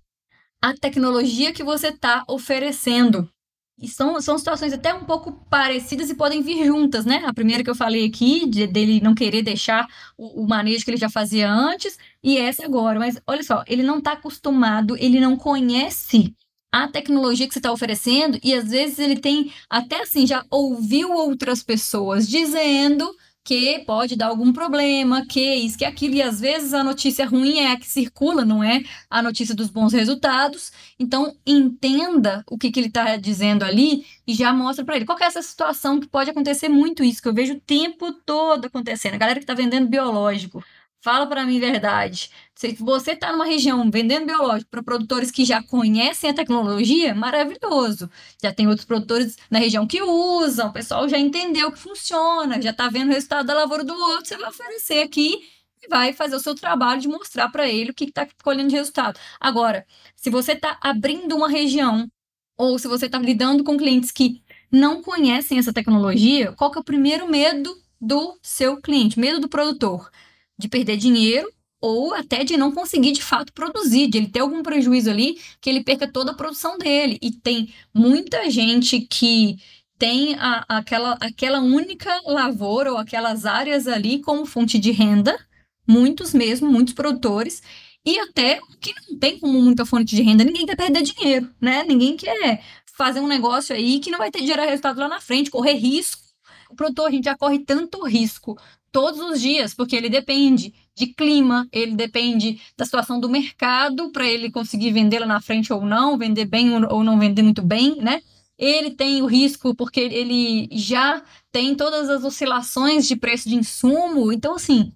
a 0.61 0.75
tecnologia 0.75 1.55
que 1.55 1.65
você 1.65 1.89
está 1.89 2.23
oferecendo. 2.29 3.31
E 3.79 3.89
são, 3.89 4.19
são 4.23 4.39
situações 4.39 4.73
até 4.73 4.95
um 4.95 5.05
pouco 5.05 5.33
parecidas 5.51 6.09
e 6.09 6.15
podem 6.15 6.41
vir 6.41 6.65
juntas, 6.65 7.05
né? 7.05 7.23
A 7.27 7.35
primeira 7.35 7.63
que 7.63 7.69
eu 7.69 7.75
falei 7.75 8.07
aqui, 8.07 8.47
de, 8.49 8.67
dele 8.67 9.03
não 9.03 9.15
querer 9.15 9.43
deixar 9.43 9.87
o, 10.17 10.45
o 10.45 10.49
manejo 10.49 10.83
que 10.83 10.91
ele 10.91 10.97
já 10.97 11.11
fazia 11.11 11.51
antes, 11.51 11.99
e 12.23 12.39
essa 12.39 12.65
agora. 12.65 12.99
Mas 12.99 13.21
olha 13.27 13.43
só, 13.43 13.63
ele 13.67 13.83
não 13.83 13.99
está 13.99 14.13
acostumado, 14.13 14.97
ele 14.97 15.21
não 15.21 15.37
conhece 15.37 16.35
a 16.73 16.89
tecnologia 16.89 17.47
que 17.47 17.53
você 17.53 17.59
está 17.59 17.71
oferecendo, 17.71 18.39
e 18.43 18.55
às 18.55 18.71
vezes 18.71 18.99
ele 18.99 19.17
tem, 19.17 19.53
até 19.69 20.03
assim, 20.03 20.27
já 20.27 20.45
ouviu 20.51 21.13
outras 21.13 21.63
pessoas 21.63 22.27
dizendo 22.29 23.11
que 23.47 23.79
pode 23.87 24.17
dar 24.17 24.27
algum 24.27 24.53
problema, 24.53 25.25
que 25.25 25.55
isso, 25.55 25.79
que 25.79 25.85
aquilo, 25.85 26.17
e 26.17 26.23
às 26.23 26.41
vezes 26.41 26.75
a 26.75 26.83
notícia 26.83 27.25
ruim 27.25 27.61
é 27.61 27.71
a 27.71 27.77
que 27.79 27.87
circula, 27.87 28.45
não 28.45 28.63
é 28.63 28.83
a 29.09 29.23
notícia 29.23 29.55
dos 29.55 29.71
bons 29.71 29.93
resultados. 29.93 30.73
Então, 30.99 31.33
entenda 31.47 32.43
o 32.51 32.59
que, 32.59 32.73
que 32.73 32.81
ele 32.81 32.89
está 32.89 33.17
dizendo 33.17 33.63
ali 33.63 34.05
e 34.27 34.35
já 34.35 34.53
mostra 34.53 34.85
para 34.85 34.97
ele. 34.97 35.05
Qual 35.05 35.17
é 35.21 35.25
essa 35.25 35.41
situação 35.43 36.01
que 36.01 36.09
pode 36.09 36.29
acontecer 36.29 36.69
muito 36.69 37.05
isso, 37.05 37.23
que 37.23 37.29
eu 37.29 37.35
vejo 37.35 37.55
o 37.55 37.61
tempo 37.61 38.13
todo 38.13 38.65
acontecendo. 38.67 39.15
A 39.15 39.19
galera 39.19 39.39
que 39.39 39.45
está 39.45 39.55
vendendo 39.55 39.87
biológico, 39.87 40.61
Fala 41.07 41.25
para 41.29 41.47
mim 41.47 41.61
verdade. 41.61 42.33
Se 42.53 42.75
você 42.81 43.13
está 43.13 43.31
numa 43.31 43.45
região 43.45 43.89
vendendo 43.89 44.27
biológico 44.27 44.69
para 44.69 44.83
produtores 44.83 45.31
que 45.31 45.45
já 45.45 45.63
conhecem 45.63 46.31
a 46.31 46.35
tecnologia, 46.35 47.15
maravilhoso. 47.15 48.11
Já 48.43 48.53
tem 48.53 48.67
outros 48.67 48.85
produtores 48.85 49.37
na 49.49 49.61
região 49.61 49.87
que 49.87 50.03
usam, 50.03 50.67
o 50.69 50.73
pessoal 50.73 51.09
já 51.09 51.17
entendeu 51.17 51.71
que 51.71 51.79
funciona, 51.79 52.61
já 52.61 52.71
está 52.71 52.89
vendo 52.89 53.11
o 53.11 53.13
resultado 53.13 53.47
da 53.47 53.55
lavoura 53.55 53.85
do 53.85 53.95
outro, 53.95 54.27
você 54.27 54.37
vai 54.37 54.51
oferecer 54.51 55.01
aqui 55.05 55.49
e 55.81 55.87
vai 55.89 56.13
fazer 56.13 56.35
o 56.35 56.41
seu 56.41 56.57
trabalho 56.57 57.01
de 57.01 57.07
mostrar 57.07 57.51
para 57.51 57.69
ele 57.69 57.93
o 57.93 57.95
que 57.95 58.07
está 58.07 58.27
colhendo 58.43 58.71
de 58.71 58.75
resultado. 58.75 59.17
Agora, 59.39 59.87
se 60.17 60.29
você 60.29 60.55
está 60.55 60.77
abrindo 60.81 61.37
uma 61.37 61.49
região 61.49 62.11
ou 62.59 62.81
se 62.81 62.89
você 62.89 63.07
está 63.07 63.21
lidando 63.21 63.63
com 63.63 63.77
clientes 63.77 64.11
que 64.11 64.43
não 64.73 65.01
conhecem 65.05 65.57
essa 65.57 65.73
tecnologia, 65.73 66.51
qual 66.55 66.73
que 66.73 66.79
é 66.79 66.81
o 66.81 66.85
primeiro 66.85 67.31
medo 67.31 67.81
do 68.01 68.37
seu 68.43 68.81
cliente, 68.83 69.21
medo 69.21 69.39
do 69.39 69.49
produtor? 69.49 70.11
De 70.59 70.69
perder 70.69 70.97
dinheiro 70.97 71.49
ou 71.81 72.15
até 72.15 72.43
de 72.43 72.57
não 72.57 72.73
conseguir 72.73 73.13
de 73.13 73.23
fato 73.23 73.53
produzir, 73.53 74.09
de 74.09 74.19
ele 74.19 74.29
ter 74.29 74.41
algum 74.41 74.63
prejuízo 74.63 75.11
ali, 75.11 75.39
que 75.61 75.69
ele 75.69 75.85
perca 75.85 76.11
toda 76.11 76.33
a 76.33 76.35
produção 76.35 76.79
dele. 76.79 77.19
E 77.23 77.31
tem 77.31 77.73
muita 77.95 78.51
gente 78.51 79.01
que 79.01 79.57
tem 79.99 80.35
a, 80.37 80.65
aquela, 80.69 81.17
aquela 81.21 81.61
única 81.61 82.11
lavoura 82.25 82.93
ou 82.93 82.99
aquelas 82.99 83.47
áreas 83.47 83.87
ali 83.87 84.21
como 84.21 84.47
fonte 84.47 84.79
de 84.79 84.91
renda, 84.91 85.39
muitos 85.87 86.35
mesmo, 86.35 86.71
muitos 86.71 86.95
produtores, 86.95 87.63
e 88.05 88.19
até 88.21 88.61
que 88.81 88.95
não 89.09 89.19
tem 89.19 89.39
como 89.39 89.61
muita 89.61 89.85
fonte 89.85 90.15
de 90.15 90.23
renda. 90.23 90.45
Ninguém 90.45 90.67
quer 90.67 90.77
perder 90.77 91.03
dinheiro, 91.03 91.51
né? 91.61 91.83
Ninguém 91.85 92.17
quer 92.17 92.63
fazer 92.97 93.21
um 93.21 93.27
negócio 93.27 93.75
aí 93.75 94.01
que 94.01 94.11
não 94.11 94.19
vai 94.19 94.31
ter 94.31 94.47
gerar 94.47 94.65
resultado 94.67 94.99
lá 94.99 95.09
na 95.09 95.21
frente, 95.21 95.51
correr 95.51 95.75
risco. 95.75 96.23
O 96.71 96.75
produtor, 96.75 97.09
a 97.09 97.11
gente 97.11 97.25
já 97.25 97.37
corre 97.37 97.61
tanto 97.61 98.05
risco 98.05 98.57
todos 98.97 99.21
os 99.21 99.43
dias, 99.43 99.75
porque 99.75 99.95
ele 99.95 100.09
depende 100.09 100.73
de 100.97 101.09
clima, 101.09 101.69
ele 101.71 101.95
depende 101.95 102.59
da 102.79 102.87
situação 102.87 103.21
do 103.21 103.29
mercado 103.29 104.11
para 104.11 104.27
ele 104.27 104.51
conseguir 104.51 104.91
vender 104.91 105.19
lá 105.19 105.27
na 105.27 105.39
frente 105.39 105.71
ou 105.71 105.85
não, 105.85 106.17
vender 106.17 106.47
bem 106.47 106.73
ou 106.73 107.05
não 107.05 107.19
vender 107.19 107.43
muito 107.43 107.61
bem, 107.61 107.97
né? 107.97 108.23
Ele 108.57 108.91
tem 108.91 109.21
o 109.21 109.27
risco 109.27 109.75
porque 109.75 110.01
ele 110.01 110.67
já 110.73 111.23
tem 111.53 111.75
todas 111.75 112.09
as 112.09 112.25
oscilações 112.25 113.07
de 113.07 113.17
preço 113.17 113.47
de 113.51 113.57
insumo. 113.57 114.33
Então, 114.33 114.55
assim, 114.55 114.95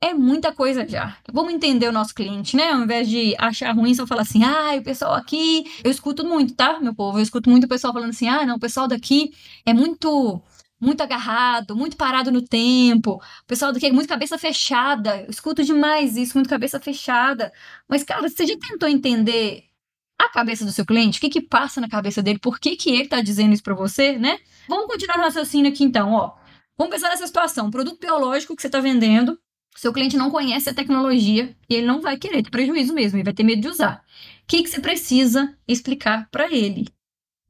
é 0.00 0.14
muita 0.14 0.50
coisa 0.50 0.88
já. 0.88 1.14
Vamos 1.30 1.52
entender 1.52 1.86
o 1.86 1.92
nosso 1.92 2.14
cliente, 2.14 2.56
né? 2.56 2.72
Ao 2.72 2.80
invés 2.80 3.06
de 3.06 3.34
achar 3.38 3.72
ruim, 3.74 3.94
só 3.94 4.06
falar 4.06 4.22
assim, 4.22 4.42
ah, 4.42 4.74
o 4.78 4.82
pessoal 4.82 5.12
aqui. 5.12 5.64
Eu 5.84 5.90
escuto 5.90 6.24
muito, 6.24 6.54
tá, 6.54 6.80
meu 6.80 6.94
povo? 6.94 7.18
Eu 7.18 7.22
escuto 7.22 7.50
muito 7.50 7.64
o 7.64 7.68
pessoal 7.68 7.92
falando 7.92 8.08
assim, 8.08 8.26
ah, 8.26 8.46
não, 8.46 8.56
o 8.56 8.60
pessoal 8.60 8.88
daqui 8.88 9.32
é 9.66 9.74
muito. 9.74 10.40
Muito 10.84 11.00
agarrado, 11.00 11.74
muito 11.74 11.96
parado 11.96 12.30
no 12.30 12.42
tempo. 12.42 13.12
O 13.14 13.46
pessoal 13.46 13.72
daqui 13.72 13.86
é 13.86 13.92
muito 13.92 14.08
cabeça 14.08 14.36
fechada. 14.36 15.22
Eu 15.22 15.30
escuto 15.30 15.64
demais 15.64 16.16
isso, 16.16 16.36
muito 16.36 16.50
cabeça 16.50 16.78
fechada. 16.78 17.52
Mas, 17.88 18.04
cara, 18.04 18.28
você 18.28 18.46
já 18.46 18.54
tentou 18.58 18.88
entender 18.88 19.64
a 20.18 20.28
cabeça 20.28 20.64
do 20.64 20.72
seu 20.72 20.84
cliente? 20.84 21.18
O 21.18 21.20
que 21.22 21.30
que 21.30 21.40
passa 21.40 21.80
na 21.80 21.88
cabeça 21.88 22.22
dele? 22.22 22.38
Por 22.38 22.58
que 22.60 22.76
que 22.76 22.90
ele 22.90 23.08
tá 23.08 23.22
dizendo 23.22 23.54
isso 23.54 23.62
para 23.62 23.74
você, 23.74 24.18
né? 24.18 24.38
Vamos 24.68 24.86
continuar 24.86 25.18
o 25.18 25.22
raciocínio 25.22 25.72
aqui 25.72 25.84
então, 25.84 26.12
ó. 26.12 26.34
Vamos 26.76 26.92
pensar 26.92 27.08
nessa 27.08 27.26
situação. 27.26 27.70
Produto 27.70 27.98
biológico 27.98 28.54
que 28.54 28.60
você 28.60 28.68
está 28.68 28.80
vendendo, 28.80 29.38
seu 29.76 29.92
cliente 29.92 30.16
não 30.16 30.30
conhece 30.30 30.68
a 30.68 30.74
tecnologia 30.74 31.56
e 31.68 31.74
ele 31.74 31.86
não 31.86 32.00
vai 32.00 32.16
querer 32.16 32.42
ter 32.42 32.50
prejuízo 32.50 32.92
mesmo, 32.92 33.16
ele 33.16 33.24
vai 33.24 33.32
ter 33.32 33.42
medo 33.42 33.62
de 33.62 33.68
usar. 33.68 34.04
O 34.42 34.46
que, 34.46 34.62
que 34.62 34.68
você 34.68 34.80
precisa 34.80 35.56
explicar 35.66 36.28
para 36.30 36.52
ele? 36.52 36.88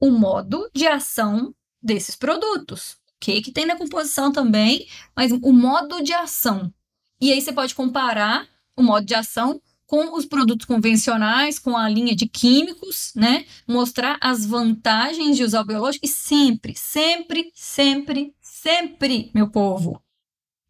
O 0.01 0.11
modo 0.11 0.71
de 0.75 0.87
ação 0.87 1.55
desses 1.83 2.17
produtos. 2.17 2.97
O 3.33 3.35
que, 3.35 3.43
que 3.43 3.53
tem 3.53 3.65
na 3.65 3.77
composição 3.77 4.31
também, 4.31 4.87
mas 5.17 5.33
o 5.33 5.53
modo 5.53 6.03
de 6.03 6.13
ação. 6.13 6.73
E 7.21 7.33
aí 7.33 7.41
você 7.41 7.53
pode 7.53 7.75
comparar 7.75 8.47
o 8.77 8.83
modo 8.83 9.07
de 9.07 9.15
ação 9.15 9.61
com 9.87 10.15
os 10.17 10.27
produtos 10.27 10.67
convencionais, 10.67 11.59
com 11.59 11.77
a 11.77 11.89
linha 11.89 12.15
de 12.15 12.27
químicos, 12.27 13.13
né? 13.15 13.47
Mostrar 13.67 14.19
as 14.21 14.45
vantagens 14.45 15.37
de 15.37 15.45
usar 15.45 15.63
o 15.63 15.65
biológico 15.65 16.05
e 16.05 16.09
sempre, 16.09 16.75
sempre, 16.77 17.51
sempre, 17.55 18.35
sempre, 18.43 19.31
meu 19.35 19.51
povo, 19.51 20.03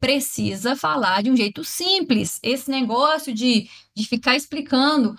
precisa 0.01 0.77
falar 0.77 1.23
de 1.23 1.31
um 1.31 1.37
jeito 1.37 1.65
simples. 1.65 2.39
Esse 2.43 2.71
negócio 2.71 3.33
de, 3.33 3.69
de 3.97 4.07
ficar 4.07 4.37
explicando 4.37 5.17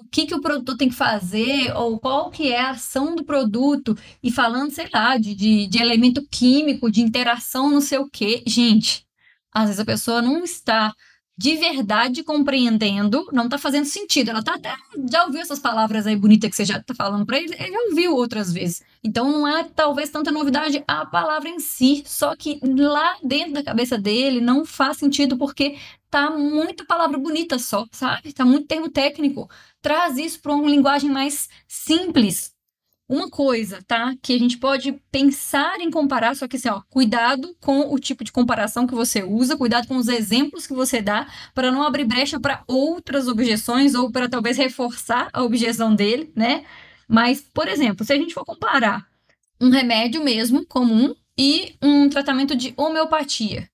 o 0.00 0.08
que, 0.10 0.26
que 0.26 0.34
o 0.34 0.40
produtor 0.40 0.76
tem 0.76 0.88
que 0.88 0.94
fazer 0.94 1.72
ou 1.76 1.98
qual 1.98 2.30
que 2.30 2.52
é 2.52 2.60
a 2.60 2.70
ação 2.70 3.14
do 3.16 3.24
produto 3.24 3.96
e 4.22 4.30
falando, 4.30 4.70
sei 4.70 4.88
lá, 4.92 5.18
de, 5.18 5.34
de, 5.34 5.66
de 5.66 5.82
elemento 5.82 6.26
químico, 6.30 6.90
de 6.90 7.00
interação, 7.00 7.70
não 7.70 7.80
sei 7.80 7.98
o 7.98 8.08
quê. 8.08 8.42
Gente, 8.46 9.06
às 9.52 9.64
vezes 9.64 9.80
a 9.80 9.84
pessoa 9.84 10.22
não 10.22 10.44
está 10.44 10.94
de 11.38 11.54
verdade 11.56 12.24
compreendendo, 12.24 13.24
não 13.32 13.44
está 13.44 13.56
fazendo 13.56 13.84
sentido. 13.84 14.30
Ela 14.30 14.42
tá 14.42 14.54
até, 14.54 14.74
já 15.08 15.24
ouviu 15.24 15.40
essas 15.40 15.60
palavras 15.60 16.04
aí 16.04 16.16
bonitas 16.16 16.50
que 16.50 16.56
você 16.56 16.64
já 16.64 16.78
está 16.78 16.92
falando 16.94 17.24
para 17.24 17.38
ele, 17.38 17.54
ele 17.54 17.72
já 17.72 17.80
ouviu 17.88 18.16
outras 18.16 18.52
vezes. 18.52 18.82
Então 19.04 19.30
não 19.30 19.46
é 19.46 19.62
talvez 19.62 20.10
tanta 20.10 20.32
novidade 20.32 20.82
a 20.88 21.06
palavra 21.06 21.48
em 21.48 21.60
si, 21.60 22.02
só 22.04 22.34
que 22.34 22.58
lá 22.64 23.16
dentro 23.22 23.52
da 23.52 23.62
cabeça 23.62 23.96
dele 23.96 24.40
não 24.40 24.64
faz 24.64 24.96
sentido 24.96 25.38
porque 25.38 25.76
tá 26.10 26.28
muito 26.30 26.84
palavra 26.86 27.16
bonita 27.18 27.56
só, 27.56 27.86
sabe? 27.92 28.32
Tá 28.32 28.44
muito 28.44 28.66
termo 28.66 28.90
técnico. 28.90 29.48
Traz 29.80 30.16
isso 30.18 30.40
para 30.40 30.54
uma 30.54 30.68
linguagem 30.68 31.10
mais 31.10 31.48
simples, 31.66 32.52
uma 33.08 33.30
coisa, 33.30 33.82
tá? 33.86 34.14
Que 34.22 34.34
a 34.34 34.38
gente 34.38 34.58
pode 34.58 34.92
pensar 35.10 35.80
em 35.80 35.90
comparar, 35.90 36.36
só 36.36 36.46
que 36.46 36.56
assim, 36.56 36.68
ó, 36.68 36.82
cuidado 36.90 37.56
com 37.60 37.92
o 37.92 37.98
tipo 37.98 38.22
de 38.22 38.30
comparação 38.30 38.86
que 38.86 38.94
você 38.94 39.22
usa, 39.22 39.56
cuidado 39.56 39.88
com 39.88 39.96
os 39.96 40.08
exemplos 40.08 40.66
que 40.66 40.74
você 40.74 41.00
dá, 41.00 41.26
para 41.54 41.72
não 41.72 41.82
abrir 41.82 42.04
brecha 42.04 42.38
para 42.38 42.62
outras 42.66 43.28
objeções 43.28 43.94
ou 43.94 44.10
para 44.12 44.28
talvez 44.28 44.56
reforçar 44.58 45.28
a 45.32 45.42
objeção 45.42 45.94
dele, 45.94 46.30
né? 46.36 46.64
Mas, 47.08 47.40
por 47.40 47.66
exemplo, 47.68 48.04
se 48.04 48.12
a 48.12 48.16
gente 48.16 48.34
for 48.34 48.44
comparar 48.44 49.06
um 49.60 49.70
remédio 49.70 50.22
mesmo 50.22 50.66
comum 50.66 51.14
e 51.36 51.76
um 51.82 52.08
tratamento 52.08 52.54
de 52.54 52.74
homeopatia. 52.76 53.68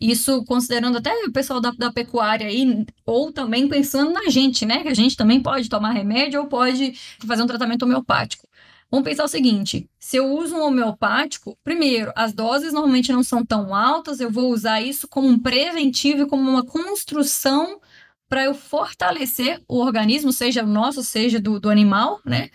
Isso 0.00 0.42
considerando 0.44 0.98
até 0.98 1.12
o 1.26 1.32
pessoal 1.32 1.60
da, 1.60 1.70
da 1.72 1.92
pecuária 1.92 2.46
aí, 2.46 2.86
ou 3.04 3.30
também 3.30 3.68
pensando 3.68 4.12
na 4.12 4.30
gente, 4.30 4.64
né? 4.64 4.82
Que 4.82 4.88
a 4.88 4.94
gente 4.94 5.16
também 5.16 5.40
pode 5.42 5.68
tomar 5.68 5.90
remédio 5.90 6.40
ou 6.40 6.46
pode 6.46 6.94
fazer 7.26 7.42
um 7.42 7.46
tratamento 7.46 7.82
homeopático. 7.82 8.48
Vamos 8.90 9.08
pensar 9.08 9.24
o 9.24 9.28
seguinte: 9.28 9.88
se 9.98 10.16
eu 10.16 10.26
uso 10.32 10.56
um 10.56 10.62
homeopático, 10.62 11.56
primeiro, 11.62 12.12
as 12.16 12.32
doses 12.32 12.72
normalmente 12.72 13.12
não 13.12 13.22
são 13.22 13.44
tão 13.44 13.74
altas, 13.74 14.20
eu 14.20 14.30
vou 14.30 14.50
usar 14.50 14.80
isso 14.80 15.06
como 15.06 15.28
um 15.28 15.38
preventivo 15.38 16.26
como 16.26 16.50
uma 16.50 16.64
construção 16.64 17.80
para 18.28 18.44
eu 18.44 18.54
fortalecer 18.54 19.60
o 19.68 19.78
organismo, 19.78 20.32
seja 20.32 20.62
nosso, 20.62 21.02
seja 21.02 21.40
do, 21.40 21.60
do 21.60 21.68
animal, 21.68 22.20
né? 22.24 22.48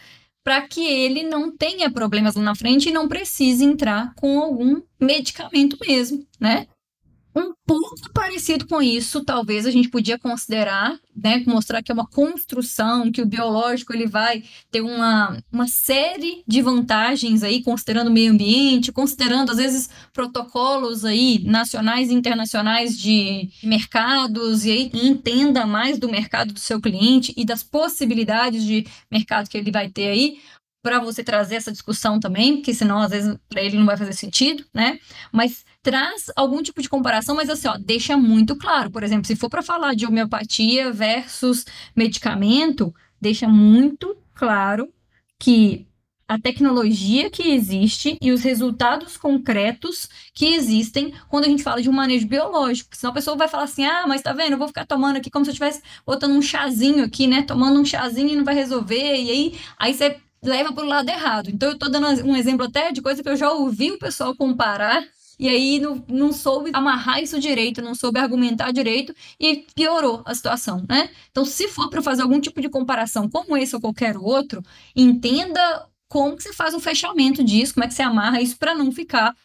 Para 0.44 0.62
que 0.62 0.86
ele 0.86 1.24
não 1.24 1.56
tenha 1.56 1.92
problemas 1.92 2.36
lá 2.36 2.44
na 2.44 2.56
frente 2.56 2.90
e 2.90 2.94
não 2.94 3.08
precise 3.08 3.64
entrar 3.64 4.14
com 4.16 4.40
algum 4.40 4.82
medicamento 5.00 5.78
mesmo, 5.86 6.26
né? 6.40 6.68
Um 7.36 7.54
pouco 7.66 7.96
parecido 8.14 8.66
com 8.66 8.82
isso, 8.82 9.26
talvez 9.26 9.66
a 9.66 9.72
gente 9.72 9.90
podia 9.90 10.18
considerar, 10.18 10.98
né, 11.16 11.44
mostrar 11.46 11.84
que 11.84 11.92
é 11.92 11.94
uma 11.94 12.08
construção, 12.08 13.12
que 13.12 13.22
o 13.22 13.26
biológico 13.26 13.94
ele 13.94 14.08
vai 14.08 14.44
ter 14.72 14.82
uma, 14.82 15.38
uma 15.52 15.68
série 15.68 16.44
de 16.48 16.62
vantagens 16.62 17.44
aí, 17.44 17.62
considerando 17.62 18.08
o 18.08 18.14
meio 18.14 18.32
ambiente, 18.32 18.92
considerando 18.92 19.52
às 19.52 19.58
vezes 19.58 19.90
protocolos 20.14 21.04
aí 21.04 21.44
nacionais 21.44 22.10
e 22.10 22.14
internacionais 22.14 22.98
de 22.98 23.50
mercados 23.62 24.64
e 24.66 24.72
aí 24.72 24.92
entenda 24.94 25.66
mais 25.66 26.00
do 26.00 26.08
mercado 26.08 26.54
do 26.54 26.60
seu 26.60 26.80
cliente 26.80 27.34
e 27.36 27.44
das 27.44 27.64
possibilidades 27.64 28.64
de 28.64 28.88
mercado 29.12 29.50
que 29.50 29.58
ele 29.58 29.72
vai 29.72 29.90
ter 29.90 30.08
aí, 30.08 30.40
para 30.86 31.00
você 31.00 31.24
trazer 31.24 31.56
essa 31.56 31.72
discussão 31.72 32.20
também, 32.20 32.58
porque 32.58 32.72
senão 32.72 33.00
às 33.00 33.10
vezes 33.10 33.36
para 33.50 33.64
ele 33.64 33.76
não 33.76 33.88
vai 33.88 33.98
fazer 33.98 34.14
sentido, 34.14 34.64
né? 34.72 35.00
Mas 35.32 35.66
traz 35.82 36.32
algum 36.36 36.62
tipo 36.62 36.80
de 36.80 36.88
comparação, 36.88 37.36
mas 37.36 37.50
assim, 37.50 37.68
ó, 37.68 37.76
deixa 37.76 38.16
muito 38.16 38.56
claro. 38.56 38.92
Por 38.92 39.02
exemplo, 39.02 39.26
se 39.26 39.36
for 39.36 39.50
para 39.50 39.64
falar 39.64 39.96
de 39.96 40.06
homeopatia 40.06 40.94
versus 40.94 41.66
medicamento, 41.96 42.94
deixa 43.20 43.48
muito 43.48 44.16
claro 44.36 44.88
que 45.40 45.88
a 46.28 46.40
tecnologia 46.40 47.32
que 47.32 47.50
existe 47.50 48.16
e 48.22 48.32
os 48.32 48.44
resultados 48.44 49.18
concretos 49.18 50.08
que 50.36 50.54
existem 50.54 51.16
quando 51.30 51.46
a 51.46 51.50
gente 51.50 51.64
fala 51.64 51.82
de 51.82 51.90
um 51.90 51.94
manejo 51.94 52.28
biológico. 52.28 52.96
Senão 52.96 53.10
a 53.10 53.16
pessoa 53.16 53.36
vai 53.36 53.48
falar 53.48 53.64
assim: 53.64 53.86
ah, 53.86 54.06
mas 54.08 54.22
tá 54.22 54.34
vendo, 54.34 54.52
eu 54.52 54.58
vou 54.60 54.68
ficar 54.68 54.86
tomando 54.86 55.18
aqui 55.18 55.32
como 55.32 55.46
se 55.46 55.50
eu 55.50 55.54
estivesse 55.54 55.82
botando 56.06 56.34
um 56.34 56.44
chazinho 56.44 57.04
aqui, 57.04 57.26
né? 57.26 57.42
Tomando 57.42 57.80
um 57.80 57.86
chazinho 57.86 58.30
e 58.30 58.36
não 58.36 58.44
vai 58.44 58.54
resolver. 58.54 59.16
E 59.16 59.32
aí, 59.32 59.60
aí 59.80 59.94
você 59.94 60.18
leva 60.46 60.72
para 60.72 60.84
o 60.84 60.88
lado 60.88 61.10
errado. 61.10 61.50
Então, 61.50 61.70
eu 61.70 61.78
tô 61.78 61.90
dando 61.90 62.08
um 62.24 62.36
exemplo 62.36 62.66
até 62.66 62.92
de 62.92 63.02
coisa 63.02 63.22
que 63.22 63.30
eu 63.30 63.36
já 63.36 63.52
ouvi 63.52 63.92
o 63.92 64.00
pessoal 64.00 64.36
comparar 64.36 65.04
e 65.38 65.50
aí 65.50 65.80
não, 65.80 66.04
não 66.08 66.32
soube 66.32 66.72
amarrar 66.74 67.22
isso 67.22 67.40
direito, 67.40 67.82
não 67.82 67.94
soube 67.94 68.20
argumentar 68.20 68.72
direito 68.72 69.14
e 69.40 69.66
piorou 69.76 70.24
a 70.26 70.34
situação, 70.34 70.84
né? 70.88 71.10
Então, 71.30 71.44
se 71.44 71.68
for 71.68 71.90
para 71.90 72.02
fazer 72.02 72.22
algum 72.22 72.40
tipo 72.40 72.62
de 72.62 72.70
comparação 72.70 73.30
como 73.30 73.58
esse 73.58 73.76
ou 73.76 73.82
qualquer 73.82 74.18
outro, 74.18 74.64
entenda 74.96 75.88
como 76.08 76.38
que 76.38 76.44
você 76.44 76.54
faz 76.54 76.74
o 76.74 76.80
fechamento 76.80 77.44
disso, 77.44 77.74
como 77.74 77.84
é 77.84 77.88
que 77.88 77.94
você 77.94 78.04
amarra 78.04 78.42
isso 78.42 78.58
para 78.58 78.74
não 78.74 78.92
ficar 78.92 79.36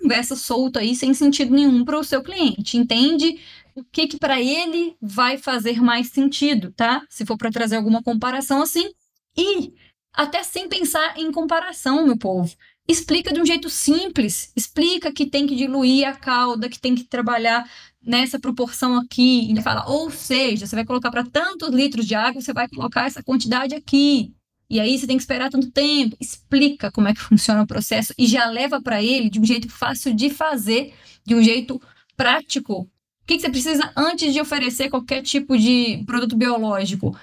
conversa 0.00 0.36
solta 0.36 0.80
aí 0.80 0.94
sem 0.94 1.12
sentido 1.12 1.54
nenhum 1.54 1.84
para 1.84 1.98
o 1.98 2.04
seu 2.04 2.22
cliente. 2.22 2.76
Entende 2.76 3.40
o 3.74 3.84
que 3.84 4.06
que 4.06 4.18
para 4.18 4.40
ele 4.40 4.96
vai 5.00 5.38
fazer 5.38 5.80
mais 5.80 6.08
sentido, 6.08 6.72
tá? 6.72 7.02
Se 7.08 7.24
for 7.24 7.36
para 7.36 7.50
trazer 7.50 7.76
alguma 7.76 8.02
comparação 8.02 8.62
assim. 8.62 8.90
E 9.36 9.72
até 10.18 10.42
sem 10.42 10.68
pensar 10.68 11.16
em 11.16 11.32
comparação, 11.32 12.04
meu 12.04 12.18
povo 12.18 12.54
explica 12.88 13.30
de 13.30 13.40
um 13.40 13.44
jeito 13.44 13.68
simples, 13.68 14.50
explica 14.56 15.12
que 15.12 15.26
tem 15.26 15.46
que 15.46 15.54
diluir 15.54 16.08
a 16.08 16.14
cauda, 16.14 16.70
que 16.70 16.80
tem 16.80 16.94
que 16.94 17.04
trabalhar 17.04 17.70
nessa 18.02 18.38
proporção 18.38 18.96
aqui, 18.96 19.52
e 19.52 19.60
fala, 19.60 19.86
ou 19.86 20.10
seja, 20.10 20.66
você 20.66 20.74
vai 20.74 20.86
colocar 20.86 21.10
para 21.10 21.22
tantos 21.22 21.68
litros 21.68 22.06
de 22.06 22.14
água, 22.14 22.40
você 22.40 22.54
vai 22.54 22.66
colocar 22.66 23.06
essa 23.06 23.22
quantidade 23.22 23.74
aqui. 23.74 24.32
E 24.70 24.80
aí 24.80 24.98
você 24.98 25.06
tem 25.06 25.16
que 25.16 25.22
esperar 25.22 25.50
tanto 25.50 25.70
tempo. 25.70 26.16
Explica 26.20 26.90
como 26.90 27.08
é 27.08 27.14
que 27.14 27.20
funciona 27.20 27.62
o 27.62 27.66
processo 27.66 28.14
e 28.18 28.26
já 28.26 28.46
leva 28.46 28.80
para 28.80 29.02
ele 29.02 29.28
de 29.28 29.38
um 29.38 29.44
jeito 29.44 29.68
fácil 29.68 30.14
de 30.14 30.30
fazer, 30.30 30.94
de 31.26 31.34
um 31.34 31.42
jeito 31.42 31.80
prático. 32.16 32.80
O 32.82 32.88
que, 33.26 33.36
que 33.36 33.42
você 33.42 33.50
precisa 33.50 33.92
antes 33.96 34.32
de 34.32 34.40
oferecer 34.40 34.88
qualquer 34.88 35.22
tipo 35.22 35.56
de 35.58 36.02
produto 36.06 36.36
biológico? 36.36 37.16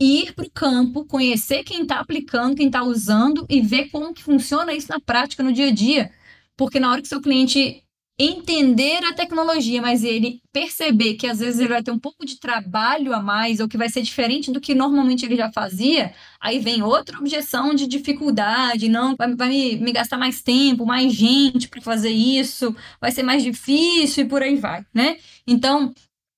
Ir 0.00 0.32
para 0.34 0.46
o 0.46 0.50
campo, 0.50 1.04
conhecer 1.04 1.62
quem 1.62 1.82
está 1.82 2.00
aplicando, 2.00 2.56
quem 2.56 2.66
está 2.66 2.82
usando 2.82 3.46
e 3.48 3.60
ver 3.60 3.90
como 3.90 4.14
que 4.14 4.22
funciona 4.22 4.72
isso 4.72 4.88
na 4.88 4.98
prática, 5.00 5.42
no 5.42 5.52
dia 5.52 5.68
a 5.68 5.72
dia. 5.72 6.10
Porque 6.56 6.80
na 6.80 6.90
hora 6.90 7.02
que 7.02 7.08
seu 7.08 7.20
cliente 7.20 7.84
entender 8.22 9.02
a 9.04 9.14
tecnologia, 9.14 9.80
mas 9.80 10.04
ele 10.04 10.42
perceber 10.52 11.14
que 11.14 11.26
às 11.26 11.38
vezes 11.38 11.58
ele 11.58 11.70
vai 11.70 11.82
ter 11.82 11.90
um 11.90 11.98
pouco 11.98 12.26
de 12.26 12.38
trabalho 12.38 13.14
a 13.14 13.22
mais 13.22 13.60
ou 13.60 13.68
que 13.68 13.78
vai 13.78 13.88
ser 13.88 14.02
diferente 14.02 14.52
do 14.52 14.60
que 14.60 14.74
normalmente 14.74 15.24
ele 15.24 15.36
já 15.36 15.50
fazia, 15.50 16.12
aí 16.38 16.58
vem 16.58 16.82
outra 16.82 17.18
objeção 17.18 17.74
de 17.74 17.86
dificuldade, 17.86 18.90
não, 18.90 19.16
vai, 19.16 19.34
vai 19.34 19.48
me, 19.48 19.76
me 19.76 19.92
gastar 19.92 20.18
mais 20.18 20.42
tempo, 20.42 20.84
mais 20.84 21.14
gente 21.14 21.66
para 21.68 21.80
fazer 21.80 22.10
isso, 22.10 22.76
vai 23.00 23.10
ser 23.10 23.22
mais 23.22 23.42
difícil 23.42 24.26
e 24.26 24.28
por 24.28 24.42
aí 24.42 24.56
vai, 24.56 24.84
né? 24.92 25.16
Então, 25.46 25.94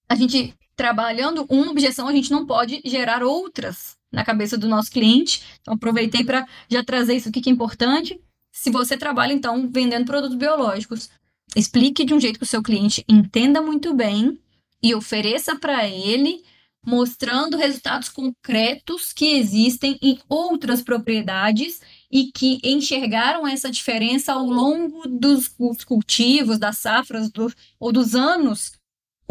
a 0.08 0.14
gente 0.14 0.54
trabalhando 0.76 1.46
uma 1.48 1.70
objeção, 1.70 2.08
a 2.08 2.12
gente 2.12 2.30
não 2.30 2.46
pode 2.46 2.80
gerar 2.84 3.22
outras 3.22 3.96
na 4.10 4.24
cabeça 4.24 4.58
do 4.58 4.68
nosso 4.68 4.90
cliente. 4.90 5.42
Então, 5.60 5.74
aproveitei 5.74 6.24
para 6.24 6.46
já 6.68 6.84
trazer 6.84 7.14
isso 7.14 7.28
aqui 7.28 7.40
que 7.40 7.50
é 7.50 7.52
importante. 7.52 8.20
Se 8.50 8.70
você 8.70 8.96
trabalha, 8.96 9.32
então, 9.32 9.70
vendendo 9.70 10.04
produtos 10.04 10.36
biológicos, 10.36 11.08
explique 11.56 12.04
de 12.04 12.14
um 12.14 12.20
jeito 12.20 12.38
que 12.38 12.44
o 12.44 12.48
seu 12.48 12.62
cliente 12.62 13.04
entenda 13.08 13.62
muito 13.62 13.94
bem 13.94 14.38
e 14.82 14.94
ofereça 14.94 15.56
para 15.56 15.88
ele 15.88 16.42
mostrando 16.84 17.56
resultados 17.56 18.08
concretos 18.08 19.12
que 19.12 19.36
existem 19.36 19.96
em 20.02 20.18
outras 20.28 20.82
propriedades 20.82 21.80
e 22.10 22.32
que 22.32 22.58
enxergaram 22.64 23.46
essa 23.46 23.70
diferença 23.70 24.32
ao 24.32 24.44
longo 24.44 25.08
dos 25.08 25.48
cultivos, 25.84 26.58
das 26.58 26.78
safras 26.78 27.30
do, 27.30 27.52
ou 27.78 27.92
dos 27.92 28.14
anos, 28.14 28.72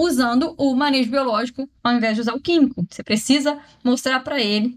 usando 0.01 0.55
o 0.57 0.75
manejo 0.75 1.11
biológico 1.11 1.69
ao 1.83 1.93
invés 1.93 2.15
de 2.15 2.21
usar 2.21 2.33
o 2.33 2.41
químico. 2.41 2.85
Você 2.89 3.03
precisa 3.03 3.59
mostrar 3.83 4.19
para 4.21 4.41
ele 4.41 4.75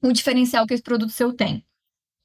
o 0.00 0.12
diferencial 0.12 0.66
que 0.66 0.74
esse 0.74 0.82
produto 0.82 1.10
seu 1.10 1.32
tem. 1.32 1.64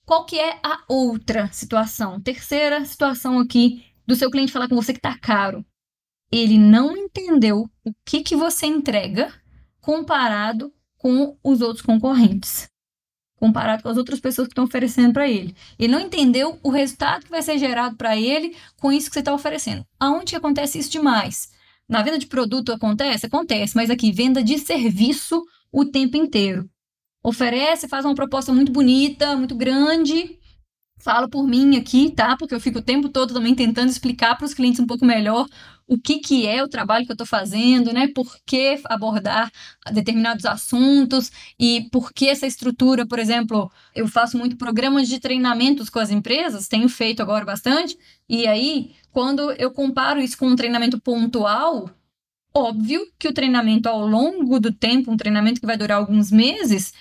Qual 0.06 0.26
que 0.26 0.40
é 0.40 0.60
a 0.64 0.84
outra 0.88 1.52
situação? 1.52 2.22
Terceira 2.22 2.86
situação 2.86 3.40
aqui 3.40 3.84
do 4.06 4.16
seu 4.16 4.32
cliente 4.32 4.52
falar 4.52 4.70
com 4.70 4.76
você 4.76 4.94
que 4.94 5.00
está 5.00 5.18
caro. 5.18 5.66
Ele 6.32 6.58
não 6.58 6.96
entendeu 6.96 7.70
o 7.84 7.94
que, 8.06 8.22
que 8.22 8.36
você 8.36 8.66
entrega 8.66 9.34
comparado 9.82 10.72
com 10.98 11.38
os 11.44 11.62
outros 11.62 11.86
concorrentes. 11.86 12.70
Comparado 13.36 13.84
com 13.84 13.90
as 13.90 13.98
outras 13.98 14.20
pessoas 14.20 14.48
que 14.48 14.52
estão 14.52 14.64
oferecendo 14.64 15.14
para 15.14 15.28
ele. 15.28 15.56
Ele 15.78 15.92
não 15.92 16.00
entendeu 16.00 16.60
o 16.64 16.70
resultado 16.70 17.26
que 17.26 17.32
vai 17.32 17.42
ser 17.42 17.58
gerado 17.58 17.96
para 17.96 18.16
ele 18.16 18.56
com 18.80 18.92
isso 18.92 19.10
que 19.10 19.14
você 19.14 19.20
está 19.20 19.34
oferecendo. 19.34 19.86
Aonde 20.00 20.36
acontece 20.36 20.80
isso 20.80 20.92
demais? 20.92 21.52
Na 21.88 22.02
venda 22.02 22.20
de 22.20 22.28
produto 22.28 22.72
acontece? 22.72 23.26
Acontece, 23.26 23.76
mas 23.76 23.90
aqui, 23.90 24.12
venda 24.12 24.44
de 24.44 24.58
serviço 24.58 25.44
o 25.72 25.86
tempo 25.86 26.18
inteiro. 26.18 26.70
Oferece, 27.24 27.88
faz 27.88 28.06
uma 28.06 28.16
proposta 28.16 28.54
muito 28.54 28.72
bonita, 28.72 29.36
muito 29.36 29.56
grande, 29.56 30.37
falo 30.98 31.30
por 31.30 31.48
mim 31.48 31.78
aqui, 31.78 32.12
tá? 32.12 32.36
Porque 32.38 32.54
eu 32.56 32.60
fico 32.60 32.80
o 32.80 32.82
tempo 32.82 33.10
todo 33.10 33.34
também 33.34 33.56
tentando 33.56 33.90
explicar 33.90 34.36
para 34.36 34.46
os 34.46 34.54
clientes 34.54 34.80
um 34.80 34.88
pouco 34.88 35.06
melhor 35.06 35.48
o 35.88 35.98
que, 35.98 36.20
que 36.20 36.46
é 36.46 36.62
o 36.62 36.68
trabalho 36.68 37.06
que 37.06 37.12
eu 37.12 37.14
estou 37.14 37.26
fazendo, 37.26 37.94
né? 37.94 38.08
Por 38.14 38.38
que 38.46 38.80
abordar 38.86 39.50
determinados 39.92 40.46
assuntos 40.46 41.32
e 41.58 41.88
por 41.92 42.12
que 42.12 42.28
essa 42.28 42.46
estrutura, 42.46 43.08
por 43.08 43.20
exemplo, 43.20 43.72
eu 43.96 44.08
faço 44.08 44.38
muito 44.38 44.58
programas 44.58 45.08
de 45.08 45.20
treinamentos 45.20 45.90
com 45.90 46.00
as 46.00 46.12
empresas, 46.12 46.68
tenho 46.68 46.90
feito 46.90 47.22
agora 47.22 47.46
bastante, 47.46 47.98
e 48.28 48.46
aí, 48.48 48.96
quando 49.12 49.52
eu 49.54 49.72
comparo 49.72 50.20
isso 50.20 50.38
com 50.38 50.48
um 50.48 50.56
treinamento 50.58 51.00
pontual, 51.00 51.90
óbvio 52.54 53.08
que 53.18 53.28
o 53.30 53.34
treinamento 53.34 53.88
ao 53.88 54.06
longo 54.06 54.60
do 54.60 54.74
tempo, 54.74 55.12
um 55.12 55.18
treinamento 55.18 55.62
que 55.62 55.68
vai 55.68 55.78
durar 55.78 56.00
alguns 56.00 56.32
meses, 56.32 56.94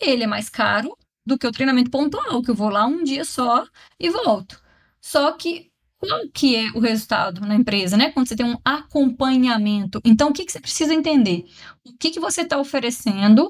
ele 0.00 0.24
é 0.24 0.26
mais 0.26 0.48
caro 0.48 0.96
do 1.30 1.38
que 1.38 1.46
o 1.46 1.52
treinamento 1.52 1.90
pontual, 1.90 2.42
que 2.42 2.50
eu 2.50 2.54
vou 2.54 2.68
lá 2.68 2.86
um 2.86 3.04
dia 3.04 3.24
só 3.24 3.64
e 3.98 4.10
volto. 4.10 4.60
Só 5.00 5.32
que 5.32 5.70
qual 5.98 6.28
que 6.32 6.56
é 6.56 6.70
o 6.74 6.80
resultado 6.80 7.42
na 7.42 7.54
empresa, 7.54 7.96
né? 7.96 8.10
Quando 8.10 8.28
você 8.28 8.34
tem 8.34 8.46
um 8.46 8.58
acompanhamento. 8.64 10.00
Então, 10.04 10.30
o 10.30 10.32
que, 10.32 10.44
que 10.44 10.52
você 10.52 10.60
precisa 10.60 10.94
entender? 10.94 11.44
O 11.86 11.96
que, 11.98 12.10
que 12.10 12.18
você 12.18 12.40
está 12.40 12.58
oferecendo? 12.58 13.48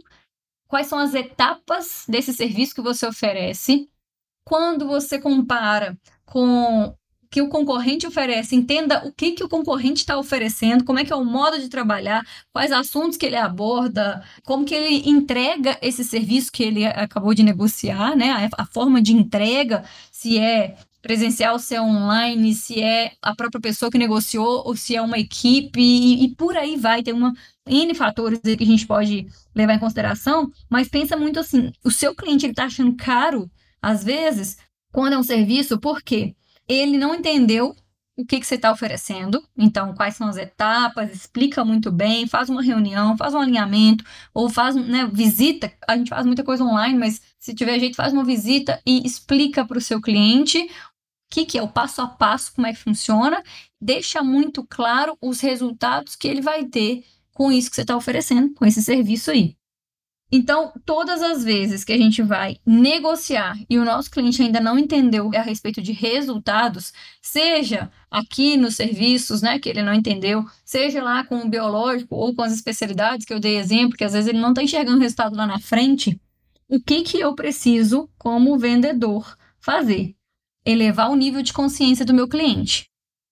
Quais 0.69 0.89
são 0.89 0.99
as 0.99 1.15
etapas 1.15 2.05
desse 2.09 2.35
serviço 2.35 2.75
que 2.75 2.83
você 2.83 3.07
oferece? 3.07 3.89
Quando 4.45 4.87
você 4.87 5.19
compara 5.19 5.97
com 6.25 6.95
que 7.31 7.41
o 7.41 7.49
concorrente 7.49 8.07
oferece, 8.07 8.57
entenda 8.57 9.07
o 9.07 9.12
que, 9.12 9.33
que 9.33 9.45
o 9.45 9.49
concorrente 9.49 10.01
está 10.01 10.19
oferecendo, 10.19 10.85
como 10.85 10.99
é 10.99 11.05
que 11.05 11.12
é 11.12 11.16
o 11.16 11.25
modo 11.25 11.61
de 11.61 11.69
trabalhar, 11.69 12.27
quais 12.53 12.73
assuntos 12.73 13.16
que 13.16 13.25
ele 13.27 13.37
aborda, 13.37 14.23
como 14.45 14.64
que 14.64 14.75
ele 14.75 15.09
entrega 15.09 15.79
esse 15.81 16.05
serviço 16.05 16.51
que 16.51 16.64
ele 16.64 16.85
acabou 16.85 17.33
de 17.33 17.45
negociar, 17.45 18.16
né? 18.16 18.51
A, 18.57 18.62
a 18.62 18.66
forma 18.66 19.01
de 19.01 19.12
entrega, 19.12 19.85
se 20.11 20.38
é 20.38 20.77
presencial, 21.01 21.59
se 21.59 21.75
é 21.75 21.81
online, 21.81 22.53
se 22.53 22.83
é 22.83 23.12
a 23.23 23.35
própria 23.35 23.61
pessoa 23.61 23.90
que 23.90 23.99
negociou 23.99 24.62
ou 24.66 24.77
se 24.77 24.97
é 24.97 25.01
uma 25.01 25.19
equipe 25.19 25.81
e, 25.81 26.25
e 26.25 26.35
por 26.35 26.57
aí 26.57 26.77
vai. 26.77 27.03
Tem 27.03 27.14
uma 27.14 27.33
N 27.66 27.95
fatores 27.95 28.40
que 28.40 28.64
a 28.64 28.66
gente 28.66 28.87
pode 28.87 29.27
levar 29.55 29.75
em 29.75 29.79
consideração, 29.79 30.51
mas 30.69 30.88
pensa 30.88 31.16
muito 31.16 31.38
assim, 31.40 31.73
o 31.85 31.90
seu 31.90 32.14
cliente 32.14 32.47
está 32.47 32.64
achando 32.64 32.95
caro, 32.97 33.51
às 33.81 34.05
vezes, 34.05 34.59
quando 34.93 35.14
é 35.14 35.19
um 35.19 35.23
serviço, 35.23 35.79
por 35.79 36.03
quê? 36.03 36.35
Ele 36.72 36.96
não 36.96 37.14
entendeu 37.14 37.74
o 38.16 38.24
que, 38.24 38.38
que 38.38 38.46
você 38.46 38.56
está 38.56 38.70
oferecendo, 38.70 39.42
então 39.56 39.94
quais 39.94 40.14
são 40.14 40.28
as 40.28 40.37
etapas, 40.37 41.11
explica 41.11 41.64
muito 41.64 41.90
bem, 41.90 42.26
faz 42.26 42.50
uma 42.50 42.62
reunião, 42.62 43.16
faz 43.16 43.35
um 43.35 43.40
alinhamento, 43.40 44.04
ou 44.35 44.48
faz, 44.48 44.76
né, 44.76 45.09
visita, 45.12 45.72
a 45.88 45.96
gente 45.96 46.11
faz 46.11 46.26
muita 46.26 46.44
coisa 46.44 46.62
online, 46.62 46.98
mas 46.98 47.20
se 47.38 47.54
tiver 47.54 47.78
jeito, 47.78 47.96
faz 47.96 48.12
uma 48.12 48.24
visita 48.24 48.80
e 48.87 49.06
explica 49.06 49.64
para 49.64 49.78
o 49.78 49.80
seu 49.80 50.00
cliente 50.00 50.59
o 50.59 50.68
que, 51.30 51.46
que 51.46 51.59
é 51.59 51.62
o 51.62 51.68
passo 51.68 52.02
a 52.02 52.09
passo, 52.09 52.52
como 52.54 52.66
é 52.66 52.72
que 52.72 52.78
funciona, 52.78 53.42
deixa 53.80 54.22
muito 54.22 54.66
claro 54.68 55.16
os 55.20 55.40
resultados 55.40 56.14
que 56.14 56.28
ele 56.28 56.42
vai 56.42 56.64
ter 56.66 57.04
com 57.33 57.50
isso 57.50 57.70
que 57.70 57.76
você 57.76 57.83
está 57.83 57.96
oferecendo, 57.96 58.52
com 58.54 58.66
esse 58.66 58.83
serviço 58.83 59.30
aí. 59.30 59.56
Então, 60.33 60.73
todas 60.85 61.21
as 61.23 61.43
vezes 61.43 61.83
que 61.83 61.93
a 61.93 61.99
gente 61.99 62.23
vai 62.23 62.59
negociar 62.64 63.59
e 63.69 63.79
o 63.79 63.85
nosso 63.85 64.11
cliente 64.11 64.40
ainda 64.40 64.61
não 64.61 64.79
entendeu 64.79 65.29
a 65.35 65.43
respeito 65.43 65.83
de 65.83 65.90
resultados, 65.90 66.93
seja 67.21 67.90
aqui 68.09 68.57
nos 68.57 68.77
serviços, 68.77 69.43
né, 69.43 69.59
que 69.59 69.69
ele 69.69 69.83
não 69.83 69.93
entendeu, 69.93 70.45
seja 70.64 71.03
lá 71.03 71.25
com 71.25 71.40
o 71.40 71.49
biológico 71.49 72.14
ou 72.14 72.33
com 72.33 72.43
as 72.43 72.53
especialidades 72.53 73.27
que 73.27 73.35
eu 73.35 73.40
dei 73.40 73.57
exemplo, 73.57 73.97
que 73.97 74.05
às 74.05 74.12
vezes 74.12 74.29
ele 74.29 74.38
não 74.38 74.51
está 74.51 74.62
enxergando 74.62 74.99
o 74.99 75.01
resultado 75.01 75.35
lá 75.35 75.47
na 75.47 75.59
frente, 75.59 76.21
o 76.69 76.81
que 76.81 77.03
que 77.03 77.19
eu 77.19 77.35
preciso 77.35 78.09
como 78.16 78.57
vendedor 78.57 79.37
fazer? 79.59 80.14
Elevar 80.64 81.11
o 81.11 81.16
nível 81.16 81.43
de 81.43 81.53
consciência 81.53 82.05
do 82.05 82.14
meu 82.14 82.29
cliente. 82.29 82.88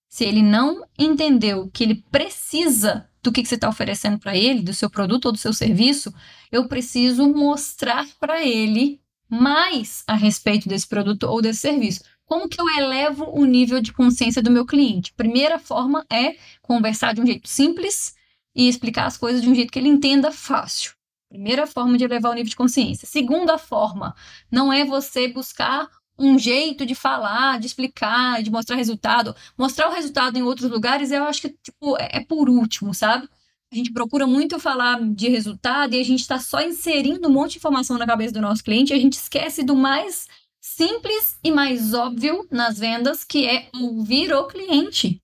Se 0.08 0.24
ele 0.24 0.42
não 0.42 0.84
entendeu 0.98 1.70
que 1.72 1.84
ele 1.84 2.02
precisa 2.10 3.07
do 3.22 3.32
que, 3.32 3.42
que 3.42 3.48
você 3.48 3.54
está 3.56 3.68
oferecendo 3.68 4.18
para 4.18 4.36
ele, 4.36 4.62
do 4.62 4.72
seu 4.72 4.88
produto 4.88 5.26
ou 5.26 5.32
do 5.32 5.38
seu 5.38 5.52
serviço, 5.52 6.12
eu 6.50 6.68
preciso 6.68 7.28
mostrar 7.28 8.06
para 8.20 8.44
ele 8.44 9.00
mais 9.28 10.02
a 10.06 10.14
respeito 10.14 10.68
desse 10.68 10.86
produto 10.86 11.24
ou 11.24 11.42
desse 11.42 11.60
serviço. 11.60 12.00
Como 12.24 12.48
que 12.48 12.60
eu 12.60 12.68
elevo 12.76 13.24
o 13.32 13.44
nível 13.44 13.80
de 13.80 13.92
consciência 13.92 14.42
do 14.42 14.50
meu 14.50 14.66
cliente? 14.66 15.12
Primeira 15.14 15.58
forma 15.58 16.04
é 16.10 16.36
conversar 16.62 17.14
de 17.14 17.20
um 17.20 17.26
jeito 17.26 17.48
simples 17.48 18.14
e 18.54 18.68
explicar 18.68 19.06
as 19.06 19.16
coisas 19.16 19.40
de 19.40 19.48
um 19.48 19.54
jeito 19.54 19.72
que 19.72 19.78
ele 19.78 19.88
entenda 19.88 20.30
fácil. 20.30 20.92
Primeira 21.28 21.66
forma 21.66 21.98
de 21.98 22.04
elevar 22.04 22.32
o 22.32 22.34
nível 22.34 22.50
de 22.50 22.56
consciência. 22.56 23.06
Segunda 23.06 23.58
forma, 23.58 24.14
não 24.50 24.72
é 24.72 24.84
você 24.84 25.28
buscar 25.28 25.88
um 26.18 26.38
jeito 26.38 26.84
de 26.84 26.94
falar, 26.94 27.58
de 27.60 27.66
explicar, 27.66 28.42
de 28.42 28.50
mostrar 28.50 28.76
resultado. 28.76 29.34
Mostrar 29.56 29.88
o 29.88 29.92
resultado 29.92 30.36
em 30.36 30.42
outros 30.42 30.70
lugares, 30.70 31.10
eu 31.10 31.24
acho 31.24 31.42
que 31.42 31.56
tipo, 31.62 31.96
é, 31.96 32.08
é 32.14 32.20
por 32.24 32.48
último, 32.48 32.92
sabe? 32.92 33.28
A 33.72 33.76
gente 33.76 33.92
procura 33.92 34.26
muito 34.26 34.58
falar 34.58 34.98
de 35.00 35.28
resultado 35.28 35.94
e 35.94 36.00
a 36.00 36.04
gente 36.04 36.20
está 36.20 36.38
só 36.38 36.60
inserindo 36.62 37.28
um 37.28 37.32
monte 37.32 37.52
de 37.52 37.58
informação 37.58 37.98
na 37.98 38.06
cabeça 38.06 38.32
do 38.32 38.40
nosso 38.40 38.64
cliente 38.64 38.92
e 38.92 38.96
a 38.96 38.98
gente 38.98 39.12
esquece 39.12 39.62
do 39.62 39.76
mais 39.76 40.26
simples 40.60 41.38
e 41.44 41.50
mais 41.50 41.92
óbvio 41.92 42.46
nas 42.50 42.78
vendas, 42.78 43.24
que 43.24 43.46
é 43.46 43.68
ouvir 43.74 44.32
o 44.32 44.46
cliente. 44.46 45.20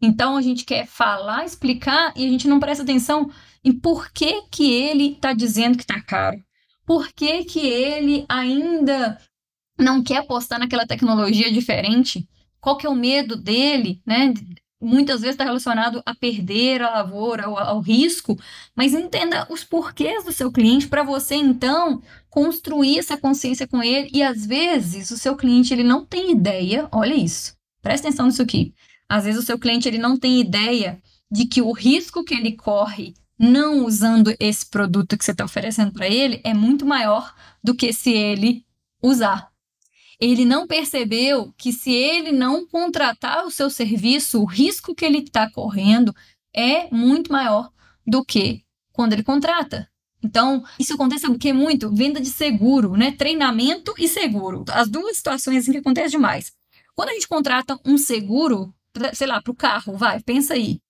Então 0.00 0.36
a 0.36 0.42
gente 0.42 0.64
quer 0.64 0.86
falar, 0.86 1.44
explicar 1.44 2.12
e 2.14 2.26
a 2.26 2.28
gente 2.28 2.46
não 2.46 2.60
presta 2.60 2.82
atenção 2.82 3.30
em 3.64 3.72
por 3.72 4.12
que, 4.12 4.42
que 4.50 4.70
ele 4.70 5.12
está 5.12 5.32
dizendo 5.32 5.76
que 5.76 5.82
está 5.82 6.00
caro. 6.00 6.38
Por 6.86 7.08
que, 7.12 7.44
que 7.44 7.60
ele 7.60 8.24
ainda 8.28 9.18
não 9.78 10.02
quer 10.02 10.18
apostar 10.18 10.58
naquela 10.58 10.86
tecnologia 10.86 11.52
diferente, 11.52 12.28
qual 12.60 12.76
que 12.76 12.86
é 12.86 12.90
o 12.90 12.94
medo 12.94 13.36
dele, 13.36 14.02
né? 14.04 14.34
Muitas 14.80 15.20
vezes 15.20 15.34
está 15.34 15.44
relacionado 15.44 16.00
a 16.06 16.14
perder 16.14 16.82
a 16.82 16.90
lavoura, 16.90 17.46
ao, 17.46 17.58
ao 17.58 17.80
risco, 17.80 18.38
mas 18.76 18.94
entenda 18.94 19.46
os 19.50 19.64
porquês 19.64 20.24
do 20.24 20.32
seu 20.32 20.52
cliente 20.52 20.86
para 20.86 21.02
você 21.02 21.34
então 21.34 22.00
construir 22.30 22.98
essa 22.98 23.16
consciência 23.16 23.66
com 23.66 23.82
ele. 23.82 24.08
E 24.12 24.22
às 24.22 24.46
vezes 24.46 25.10
o 25.10 25.18
seu 25.18 25.34
cliente 25.34 25.74
ele 25.74 25.82
não 25.82 26.04
tem 26.04 26.30
ideia, 26.30 26.88
olha 26.92 27.14
isso, 27.14 27.54
presta 27.82 28.06
atenção 28.06 28.26
nisso 28.26 28.42
aqui. 28.42 28.72
Às 29.08 29.24
vezes 29.24 29.42
o 29.42 29.46
seu 29.46 29.58
cliente 29.58 29.88
ele 29.88 29.98
não 29.98 30.16
tem 30.16 30.40
ideia 30.40 31.00
de 31.30 31.46
que 31.46 31.60
o 31.60 31.72
risco 31.72 32.24
que 32.24 32.34
ele 32.34 32.56
corre 32.56 33.14
não 33.38 33.84
usando 33.84 34.34
esse 34.40 34.66
produto 34.66 35.16
que 35.16 35.24
você 35.24 35.30
está 35.30 35.44
oferecendo 35.44 35.92
para 35.92 36.08
ele 36.08 36.40
é 36.44 36.52
muito 36.52 36.84
maior 36.84 37.34
do 37.62 37.74
que 37.74 37.92
se 37.92 38.12
ele 38.12 38.64
usar. 39.02 39.47
Ele 40.20 40.44
não 40.44 40.66
percebeu 40.66 41.52
que 41.56 41.72
se 41.72 41.92
ele 41.92 42.32
não 42.32 42.66
contratar 42.66 43.46
o 43.46 43.50
seu 43.50 43.70
serviço, 43.70 44.40
o 44.40 44.44
risco 44.44 44.94
que 44.94 45.04
ele 45.04 45.18
está 45.18 45.50
correndo 45.50 46.14
é 46.54 46.92
muito 46.92 47.32
maior 47.32 47.70
do 48.06 48.24
que 48.24 48.64
quando 48.92 49.12
ele 49.12 49.22
contrata. 49.22 49.88
Então, 50.22 50.64
isso 50.78 50.94
acontece 50.94 51.26
o 51.28 51.38
que 51.38 51.52
muito? 51.52 51.94
Venda 51.94 52.20
de 52.20 52.28
seguro, 52.30 52.96
né? 52.96 53.12
Treinamento 53.12 53.94
e 53.96 54.08
seguro. 54.08 54.64
As 54.70 54.88
duas 54.88 55.16
situações 55.16 55.58
assim 55.58 55.72
que 55.72 55.78
acontecem 55.78 56.10
demais. 56.10 56.52
Quando 56.96 57.10
a 57.10 57.12
gente 57.12 57.28
contrata 57.28 57.78
um 57.84 57.96
seguro, 57.96 58.74
sei 59.14 59.28
lá, 59.28 59.40
para 59.40 59.52
o 59.52 59.54
carro, 59.54 59.96
vai, 59.96 60.20
pensa 60.20 60.54
aí. 60.54 60.80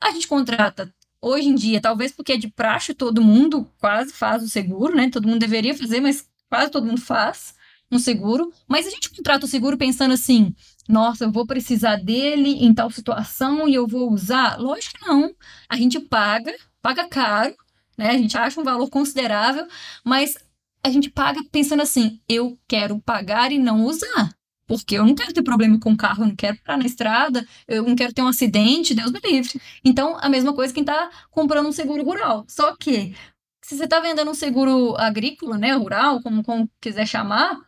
A 0.00 0.10
gente 0.10 0.26
contrata 0.26 0.92
hoje 1.22 1.48
em 1.48 1.54
dia, 1.54 1.80
talvez 1.80 2.10
porque 2.10 2.32
é 2.32 2.36
de 2.36 2.48
praxe, 2.48 2.92
todo 2.92 3.22
mundo 3.22 3.70
quase 3.78 4.12
faz 4.12 4.42
o 4.42 4.48
seguro, 4.48 4.96
né? 4.96 5.08
Todo 5.10 5.28
mundo 5.28 5.38
deveria 5.38 5.76
fazer, 5.76 6.00
mas 6.00 6.28
quase 6.48 6.72
todo 6.72 6.86
mundo 6.86 7.00
faz 7.00 7.54
um 7.90 7.98
seguro. 7.98 8.52
Mas 8.66 8.86
a 8.86 8.90
gente 8.90 9.10
contrata 9.10 9.44
o 9.44 9.48
seguro 9.48 9.76
pensando 9.76 10.14
assim: 10.14 10.54
nossa, 10.88 11.24
eu 11.24 11.32
vou 11.32 11.46
precisar 11.46 11.96
dele 11.96 12.64
em 12.64 12.72
tal 12.74 12.90
situação 12.90 13.68
e 13.68 13.74
eu 13.74 13.86
vou 13.86 14.12
usar? 14.12 14.58
Lógico 14.58 14.98
que 14.98 15.06
não. 15.06 15.34
A 15.68 15.76
gente 15.76 16.00
paga, 16.00 16.54
paga 16.80 17.08
caro, 17.08 17.54
né? 17.96 18.10
A 18.10 18.18
gente 18.18 18.36
acha 18.36 18.60
um 18.60 18.64
valor 18.64 18.88
considerável, 18.88 19.66
mas 20.04 20.36
a 20.82 20.90
gente 20.90 21.10
paga 21.10 21.40
pensando 21.50 21.82
assim: 21.82 22.20
eu 22.28 22.58
quero 22.66 23.00
pagar 23.00 23.52
e 23.52 23.58
não 23.58 23.84
usar. 23.84 24.30
Porque 24.66 24.98
eu 24.98 25.06
não 25.06 25.14
quero 25.14 25.32
ter 25.32 25.42
problema 25.42 25.80
com 25.80 25.92
o 25.92 25.96
carro, 25.96 26.24
eu 26.24 26.28
não 26.28 26.36
quero 26.36 26.58
parar 26.62 26.76
na 26.76 26.84
estrada, 26.84 27.46
eu 27.66 27.82
não 27.82 27.96
quero 27.96 28.12
ter 28.12 28.20
um 28.20 28.28
acidente, 28.28 28.94
Deus 28.94 29.10
me 29.10 29.18
livre. 29.20 29.58
Então, 29.82 30.18
a 30.20 30.28
mesma 30.28 30.52
coisa 30.54 30.74
quem 30.74 30.82
está 30.82 31.10
comprando 31.30 31.66
um 31.68 31.72
seguro 31.72 32.04
rural. 32.04 32.44
Só 32.46 32.76
que, 32.76 33.16
se 33.64 33.76
você 33.78 33.84
está 33.84 33.98
vendendo 33.98 34.30
um 34.30 34.34
seguro 34.34 34.94
agrícola, 34.98 35.56
né, 35.56 35.72
rural, 35.72 36.20
como, 36.22 36.44
como 36.44 36.70
quiser 36.82 37.06
chamar, 37.06 37.58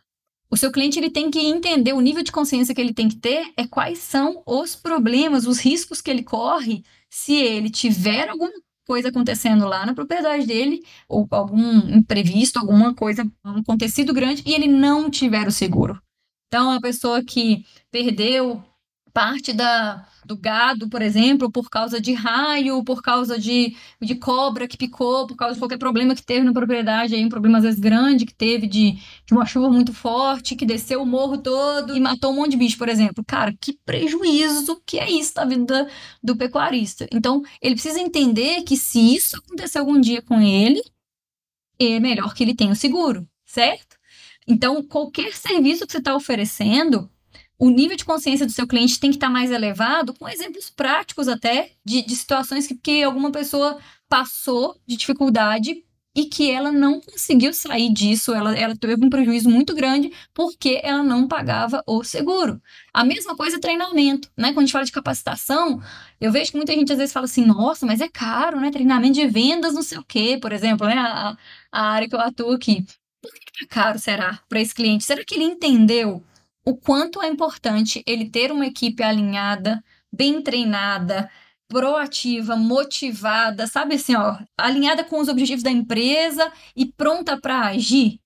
o 0.51 0.57
seu 0.57 0.71
cliente 0.71 0.99
ele 0.99 1.09
tem 1.09 1.31
que 1.31 1.39
entender 1.39 1.93
o 1.93 2.01
nível 2.01 2.23
de 2.23 2.31
consciência 2.31 2.75
que 2.75 2.81
ele 2.81 2.93
tem 2.93 3.07
que 3.07 3.15
ter 3.15 3.53
é 3.55 3.65
quais 3.65 3.99
são 3.99 4.43
os 4.45 4.75
problemas, 4.75 5.47
os 5.47 5.59
riscos 5.59 6.01
que 6.01 6.11
ele 6.11 6.23
corre 6.23 6.83
se 7.09 7.33
ele 7.33 7.69
tiver 7.69 8.27
alguma 8.29 8.51
coisa 8.85 9.07
acontecendo 9.07 9.65
lá 9.65 9.85
na 9.85 9.93
propriedade 9.93 10.45
dele, 10.45 10.83
ou 11.07 11.25
algum 11.31 11.77
imprevisto, 11.95 12.59
alguma 12.59 12.93
coisa, 12.93 13.23
um 13.45 13.59
acontecido 13.59 14.13
grande, 14.13 14.43
e 14.45 14.53
ele 14.53 14.67
não 14.67 15.09
tiver 15.09 15.47
o 15.47 15.51
seguro. 15.51 16.01
Então, 16.47 16.71
a 16.71 16.81
pessoa 16.81 17.23
que 17.23 17.65
perdeu 17.89 18.61
parte 19.13 19.53
da, 19.53 20.05
do 20.25 20.37
gado, 20.37 20.89
por 20.89 21.01
exemplo, 21.01 21.51
por 21.51 21.69
causa 21.69 21.99
de 21.99 22.13
raio, 22.13 22.83
por 22.83 23.01
causa 23.01 23.37
de, 23.37 23.75
de 24.01 24.15
cobra 24.15 24.67
que 24.67 24.77
picou, 24.77 25.27
por 25.27 25.35
causa 25.35 25.53
de 25.55 25.59
qualquer 25.59 25.77
problema 25.77 26.15
que 26.15 26.23
teve 26.23 26.43
na 26.45 26.53
propriedade, 26.53 27.15
aí 27.15 27.25
um 27.25 27.29
problema 27.29 27.57
às 27.57 27.63
vezes 27.63 27.79
grande 27.79 28.25
que 28.25 28.33
teve 28.33 28.67
de, 28.67 28.93
de 29.25 29.33
uma 29.33 29.45
chuva 29.45 29.69
muito 29.69 29.93
forte, 29.93 30.55
que 30.55 30.65
desceu 30.65 31.01
o 31.01 31.05
morro 31.05 31.37
todo 31.37 31.95
e 31.95 31.99
matou 31.99 32.31
um 32.31 32.35
monte 32.35 32.51
de 32.51 32.57
bicho, 32.57 32.77
por 32.77 32.89
exemplo. 32.89 33.23
Cara, 33.25 33.53
que 33.59 33.77
prejuízo 33.85 34.81
que 34.85 34.99
é 34.99 35.09
isso 35.09 35.33
na 35.35 35.45
vida 35.45 35.89
do 36.23 36.35
pecuarista. 36.35 37.07
Então, 37.11 37.41
ele 37.61 37.75
precisa 37.75 37.99
entender 37.99 38.63
que 38.63 38.77
se 38.77 39.15
isso 39.15 39.37
acontecer 39.37 39.79
algum 39.79 39.99
dia 39.99 40.21
com 40.21 40.39
ele, 40.39 40.81
é 41.79 41.99
melhor 41.99 42.33
que 42.33 42.43
ele 42.43 42.55
tenha 42.55 42.71
o 42.71 42.75
seguro, 42.75 43.27
certo? 43.45 43.97
Então, 44.47 44.83
qualquer 44.83 45.33
serviço 45.33 45.85
que 45.85 45.91
você 45.91 45.99
está 45.99 46.15
oferecendo, 46.15 47.09
o 47.61 47.69
nível 47.69 47.95
de 47.95 48.03
consciência 48.03 48.43
do 48.43 48.51
seu 48.51 48.65
cliente 48.65 48.99
tem 48.99 49.11
que 49.11 49.17
estar 49.17 49.27
tá 49.27 49.31
mais 49.31 49.51
elevado, 49.51 50.15
com 50.15 50.27
exemplos 50.27 50.67
práticos 50.71 51.27
até 51.27 51.73
de, 51.85 52.01
de 52.01 52.15
situações 52.15 52.65
que, 52.65 52.73
que 52.73 53.03
alguma 53.03 53.31
pessoa 53.31 53.77
passou 54.09 54.75
de 54.87 54.97
dificuldade 54.97 55.85
e 56.15 56.25
que 56.25 56.49
ela 56.49 56.71
não 56.71 56.99
conseguiu 56.99 57.53
sair 57.53 57.93
disso, 57.93 58.33
ela, 58.33 58.57
ela 58.57 58.75
teve 58.75 59.05
um 59.05 59.11
prejuízo 59.11 59.47
muito 59.47 59.75
grande 59.75 60.11
porque 60.33 60.81
ela 60.83 61.03
não 61.03 61.27
pagava 61.27 61.83
o 61.85 62.03
seguro. 62.03 62.59
A 62.91 63.05
mesma 63.05 63.35
coisa 63.37 63.59
treinamento, 63.59 64.27
né? 64.35 64.49
Quando 64.49 64.57
a 64.57 64.61
gente 64.61 64.73
fala 64.73 64.85
de 64.85 64.91
capacitação, 64.91 65.79
eu 66.19 66.31
vejo 66.31 66.51
que 66.51 66.57
muita 66.57 66.73
gente 66.73 66.91
às 66.91 66.97
vezes 66.97 67.13
fala 67.13 67.25
assim, 67.25 67.45
nossa, 67.45 67.85
mas 67.85 68.01
é 68.01 68.09
caro, 68.09 68.59
né? 68.59 68.71
Treinamento 68.71 69.13
de 69.13 69.27
vendas, 69.27 69.75
não 69.75 69.83
sei 69.83 69.99
o 69.99 70.03
quê, 70.03 70.39
por 70.41 70.51
exemplo, 70.51 70.87
né? 70.87 70.95
A, 70.97 71.37
a 71.71 71.91
área 71.91 72.09
que 72.09 72.15
eu 72.15 72.19
atuo 72.19 72.53
aqui. 72.53 72.83
Por 73.21 73.31
que 73.31 73.67
tá 73.67 73.67
caro, 73.69 73.99
será, 73.99 74.39
para 74.49 74.59
esse 74.59 74.73
cliente? 74.73 75.03
Será 75.03 75.23
que 75.23 75.35
ele 75.35 75.43
entendeu 75.43 76.23
o 76.65 76.75
quanto 76.75 77.21
é 77.21 77.27
importante 77.27 78.03
ele 78.05 78.29
ter 78.29 78.51
uma 78.51 78.65
equipe 78.65 79.01
alinhada, 79.03 79.83
bem 80.11 80.41
treinada, 80.41 81.29
proativa, 81.67 82.55
motivada, 82.55 83.65
sabe 83.65 83.95
assim, 83.95 84.15
ó, 84.15 84.37
alinhada 84.57 85.03
com 85.03 85.19
os 85.19 85.27
objetivos 85.27 85.63
da 85.63 85.71
empresa 85.71 86.51
e 86.75 86.85
pronta 86.85 87.39
para 87.39 87.67
agir? 87.67 88.19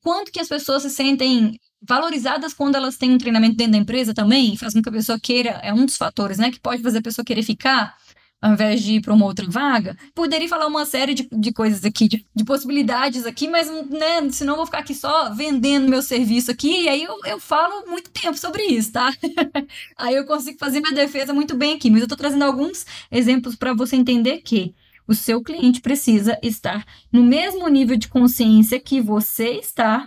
Quanto 0.00 0.30
que 0.30 0.40
as 0.40 0.48
pessoas 0.48 0.82
se 0.82 0.90
sentem 0.90 1.58
valorizadas 1.86 2.54
quando 2.54 2.76
elas 2.76 2.96
têm 2.96 3.12
um 3.12 3.18
treinamento 3.18 3.56
dentro 3.56 3.72
da 3.72 3.78
empresa 3.78 4.14
também, 4.14 4.56
faz 4.56 4.72
com 4.72 4.82
que 4.82 4.88
a 4.88 4.92
pessoa 4.92 5.18
queira, 5.20 5.60
é 5.62 5.72
um 5.72 5.84
dos 5.84 5.96
fatores, 5.96 6.38
né, 6.38 6.50
que 6.50 6.60
pode 6.60 6.82
fazer 6.82 6.98
a 6.98 7.02
pessoa 7.02 7.24
querer 7.24 7.42
ficar 7.42 7.96
ao 8.44 8.52
invés 8.52 8.82
de 8.82 8.96
ir 8.96 9.00
para 9.00 9.14
uma 9.14 9.24
outra 9.24 9.46
vaga. 9.48 9.96
Poderia 10.14 10.46
falar 10.46 10.66
uma 10.66 10.84
série 10.84 11.14
de, 11.14 11.26
de 11.32 11.50
coisas 11.50 11.82
aqui, 11.82 12.06
de, 12.06 12.26
de 12.36 12.44
possibilidades 12.44 13.24
aqui, 13.24 13.48
mas 13.48 13.70
né, 13.88 14.28
senão 14.30 14.52
eu 14.52 14.56
vou 14.58 14.66
ficar 14.66 14.80
aqui 14.80 14.94
só 14.94 15.32
vendendo 15.32 15.88
meu 15.88 16.02
serviço 16.02 16.50
aqui, 16.50 16.82
e 16.82 16.88
aí 16.90 17.02
eu, 17.04 17.18
eu 17.24 17.40
falo 17.40 17.86
muito 17.86 18.10
tempo 18.10 18.36
sobre 18.36 18.62
isso, 18.64 18.92
tá? 18.92 19.10
aí 19.96 20.14
eu 20.14 20.26
consigo 20.26 20.58
fazer 20.58 20.82
minha 20.82 20.94
defesa 20.94 21.32
muito 21.32 21.56
bem 21.56 21.74
aqui, 21.74 21.88
mas 21.88 22.00
eu 22.00 22.04
estou 22.04 22.18
trazendo 22.18 22.44
alguns 22.44 22.84
exemplos 23.10 23.56
para 23.56 23.72
você 23.72 23.96
entender 23.96 24.42
que 24.42 24.74
o 25.08 25.14
seu 25.14 25.42
cliente 25.42 25.80
precisa 25.80 26.38
estar 26.42 26.84
no 27.10 27.22
mesmo 27.22 27.66
nível 27.68 27.96
de 27.96 28.08
consciência 28.08 28.78
que 28.78 29.00
você 29.00 29.52
está 29.52 30.06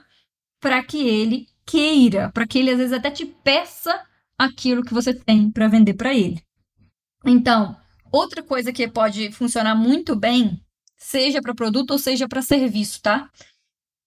para 0.62 0.84
que 0.84 1.08
ele 1.08 1.47
queira, 1.65 2.30
para 2.32 2.45
que 2.45 2.60
ele 2.60 2.69
às 2.69 2.78
vezes 2.78 2.93
até 2.93 3.10
te 3.10 3.26
peça 3.26 4.00
aquilo 4.38 4.84
que 4.84 4.93
você 4.93 5.12
tem 5.12 5.50
para 5.50 5.67
vender 5.67 5.95
para 5.95 6.13
ele. 6.13 6.39
Então, 7.26 7.76
Outra 8.12 8.41
coisa 8.41 8.72
que 8.72 8.88
pode 8.88 9.32
funcionar 9.32 9.76
muito 9.76 10.15
bem, 10.15 10.62
seja 10.98 11.41
para 11.41 11.54
produto 11.54 11.91
ou 11.91 12.00
seja 12.00 12.28
para 12.28 12.41
serviço, 12.41 13.02
tá? 13.02 13.30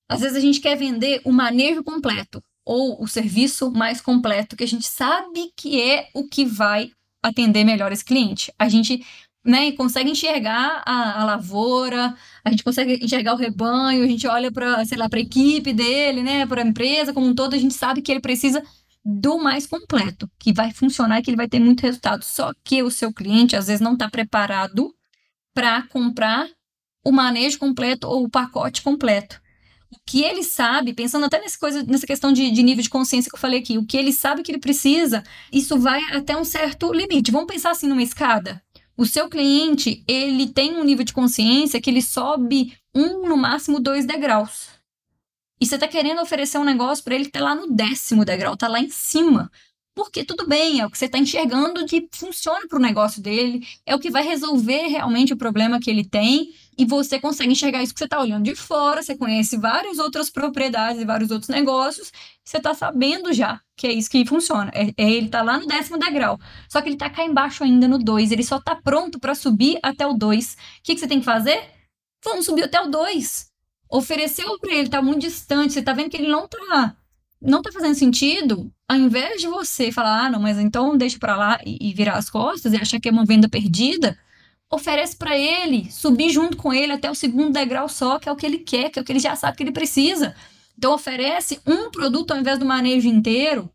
Às 0.09 0.21
vezes 0.21 0.37
a 0.37 0.41
gente 0.41 0.61
quer 0.61 0.77
vender 0.77 1.21
o 1.25 1.33
manejo 1.33 1.85
completo 1.85 2.43
ou 2.65 3.03
o 3.03 3.07
serviço 3.07 3.71
mais 3.71 4.01
completo, 4.01 4.57
que 4.57 4.65
a 4.65 4.69
gente 4.69 4.87
sabe 4.87 5.53
que 5.57 5.81
é 5.81 6.09
o 6.15 6.27
que 6.27 6.45
vai 6.45 6.91
atender 7.23 7.65
melhor 7.65 7.93
esse 7.93 8.05
cliente. 8.05 8.53
A 8.59 8.69
gente 8.69 9.05
né, 9.45 9.73
consegue 9.73 10.11
enxergar 10.11 10.83
a, 10.85 11.23
a 11.23 11.25
lavoura, 11.25 12.15
a 12.45 12.51
gente 12.51 12.63
consegue 12.63 13.03
enxergar 13.03 13.35
o 13.35 13.37
rebanho, 13.37 14.05
a 14.05 14.07
gente 14.07 14.27
olha 14.27 14.53
para, 14.53 14.85
sei 14.85 14.99
lá, 14.99 15.09
para 15.09 15.19
a 15.19 15.23
equipe 15.23 15.73
dele, 15.73 16.23
né, 16.23 16.47
para 16.47 16.63
a 16.63 16.67
empresa 16.67 17.13
como 17.13 17.27
um 17.27 17.35
todo, 17.35 17.55
a 17.55 17.59
gente 17.59 17.75
sabe 17.75 18.03
que 18.03 18.11
ele 18.11 18.21
precisa 18.21 18.63
do 19.05 19.39
mais 19.39 19.67
completo, 19.67 20.31
que 20.39 20.53
vai 20.53 20.73
funcionar 20.73 21.19
e 21.19 21.23
que 21.23 21.31
ele 21.31 21.37
vai 21.37 21.49
ter 21.49 21.59
muito 21.59 21.81
resultado. 21.81 22.25
Só 22.25 22.53
que 22.63 22.83
o 22.83 22.91
seu 22.91 23.13
cliente 23.13 23.57
às 23.57 23.67
vezes 23.67 23.81
não 23.81 23.95
está 23.95 24.09
preparado 24.09 24.95
para 25.55 25.83
comprar 25.89 26.49
o 27.05 27.11
manejo 27.11 27.59
completo 27.59 28.07
ou 28.07 28.25
o 28.25 28.31
pacote 28.31 28.83
completo. 28.83 29.41
O 29.91 29.97
que 30.07 30.23
ele 30.23 30.45
sabe, 30.45 30.93
pensando 30.93 31.27
até 31.27 31.41
nessa 31.41 31.59
coisa, 31.59 31.83
nessa 31.83 32.07
questão 32.07 32.33
de, 32.33 32.51
de 32.51 32.63
nível 32.63 32.83
de 32.83 32.89
consciência 32.91 33.29
que 33.29 33.35
eu 33.35 33.41
falei 33.41 33.59
aqui, 33.59 33.77
o 33.77 33.85
que 33.85 33.97
ele 33.97 34.13
sabe 34.13 34.43
que 34.43 34.53
ele 34.53 34.61
precisa, 34.61 35.25
isso 35.53 35.79
vai 35.79 36.01
até 36.13 36.37
um 36.37 36.45
certo 36.45 36.93
limite. 36.93 37.33
Vamos 37.33 37.53
pensar 37.53 37.73
assim 37.73 37.89
numa 37.89 38.03
escada. 38.03 38.63
O 38.97 39.07
seu 39.07 39.29
cliente, 39.29 40.05
ele 40.07 40.49
tem 40.49 40.77
um 40.77 40.85
nível 40.85 41.05
de 41.05 41.13
consciência 41.13 41.81
que 41.81 41.91
ele 41.91 42.03
sobe 42.03 42.77
um, 42.95 43.27
no 43.27 43.37
máximo, 43.37 43.81
dois 43.81 44.05
degraus. 44.05 44.69
E 45.61 45.67
você 45.67 45.75
está 45.75 45.87
querendo 45.87 46.23
oferecer 46.23 46.59
um 46.59 46.65
negócio 46.65 47.05
para 47.05 47.15
ele 47.15 47.27
que 47.27 47.33
tá 47.33 47.41
lá 47.41 47.55
no 47.55 47.67
décimo 47.67 48.25
degrau, 48.25 48.57
tá 48.57 48.67
lá 48.67 48.81
em 48.81 48.89
cima. 48.89 49.51
Porque 49.95 50.25
tudo 50.25 50.47
bem, 50.47 50.81
é 50.81 50.87
o 50.87 50.91
que 50.91 50.97
você 50.97 51.05
está 51.07 51.19
enxergando 51.19 51.85
que 51.85 52.09
funciona 52.15 52.67
para 52.67 52.79
o 52.79 52.81
negócio 52.81 53.21
dele, 53.21 53.67
é 53.85 53.95
o 53.95 53.99
que 53.99 54.11
vai 54.11 54.23
resolver 54.23 54.87
realmente 54.87 55.35
o 55.35 55.37
problema 55.37 55.81
que 55.81 55.91
ele 55.91 56.05
tem, 56.05 56.55
e 56.79 56.87
você 56.87 57.21
consegue 57.21 57.53
enxergar 57.53 57.83
isso 57.83 57.93
que 57.93 57.99
você 57.99 58.05
está 58.05 58.19
olhando 58.19 58.45
de 58.45 58.55
fora, 58.55 59.03
você 59.03 59.15
conhece 59.17 59.59
várias 59.59 59.99
outras 59.99 60.31
propriedades 60.31 61.03
e 61.03 61.05
vários 61.05 61.31
outros 61.31 61.51
negócios, 61.51 62.11
você 62.43 62.57
está 62.57 62.73
sabendo 62.73 63.33
já 63.33 63.61
que 63.77 63.87
é 63.87 63.93
isso 63.93 64.09
que 64.09 64.25
funciona. 64.25 64.71
É, 64.75 64.89
é 64.97 65.11
ele 65.11 65.27
está 65.27 65.43
lá 65.43 65.59
no 65.59 65.67
décimo 65.67 65.99
degrau, 65.99 66.39
só 66.69 66.81
que 66.81 66.89
ele 66.89 66.97
está 66.97 67.11
cá 67.11 67.25
embaixo 67.25 67.65
ainda 67.65 67.87
no 67.89 67.99
2, 67.99 68.31
ele 68.33 68.45
só 68.45 68.57
está 68.57 68.77
pronto 68.77 69.19
para 69.19 69.35
subir 69.35 69.79
até 69.83 70.07
o 70.07 70.15
2. 70.15 70.55
O 70.55 70.57
que, 70.85 70.95
que 70.95 71.01
você 71.01 71.09
tem 71.09 71.19
que 71.19 71.27
fazer? 71.27 71.61
Vamos 72.25 72.47
subir 72.47 72.65
até 72.65 72.81
o 72.81 72.87
2 72.89 73.50
ofereceu 73.91 74.59
para 74.59 74.75
ele, 74.75 74.89
tá 74.89 75.03
muito 75.03 75.23
distante, 75.23 75.73
você 75.73 75.83
tá 75.83 75.93
vendo 75.93 76.11
que 76.11 76.17
ele 76.17 76.29
não 76.29 76.47
tá 76.47 76.97
não 77.43 77.63
tá 77.63 77.73
fazendo 77.73 77.95
sentido, 77.95 78.71
ao 78.87 78.99
invés 78.99 79.41
de 79.41 79.49
você 79.49 79.91
falar, 79.91 80.27
ah, 80.27 80.31
não, 80.31 80.41
mas 80.41 80.59
então 80.59 80.97
deixa 80.97 81.19
para 81.19 81.37
lá 81.37 81.59
e, 81.65 81.89
e, 81.89 81.95
virar 81.95 82.17
as 82.17 82.29
costas 82.29 82.73
e 82.73 82.77
achar 82.77 83.01
que 83.01 83.09
é 83.09 83.13
uma 83.13 83.25
venda 83.25 83.49
perdida, 83.49 84.19
oferece 84.71 85.17
para 85.17 85.37
ele, 85.39 85.91
subir 85.91 86.31
junto 86.31 86.57
com 86.57 86.73
ele 86.73 86.93
até 86.93 87.11
o 87.11 87.15
segundo 87.15 87.53
degrau 87.53 87.89
só, 87.89 88.19
que 88.19 88.29
é 88.29 88.33
o 88.33 88.37
que 88.37 88.45
ele 88.45 88.59
quer, 88.59 88.91
que 88.91 88.99
é 88.99 89.03
o 89.03 89.05
que 89.05 89.13
ele 89.13 89.19
já 89.19 89.35
sabe 89.37 89.57
que 89.57 89.63
ele 89.63 89.73
precisa. 89.73 90.35
Então 90.77 90.93
oferece 90.93 91.61
um 91.67 91.91
produto 91.91 92.33
ao 92.33 92.39
invés 92.39 92.59
do 92.59 92.67
manejo 92.67 93.09
inteiro, 93.09 93.71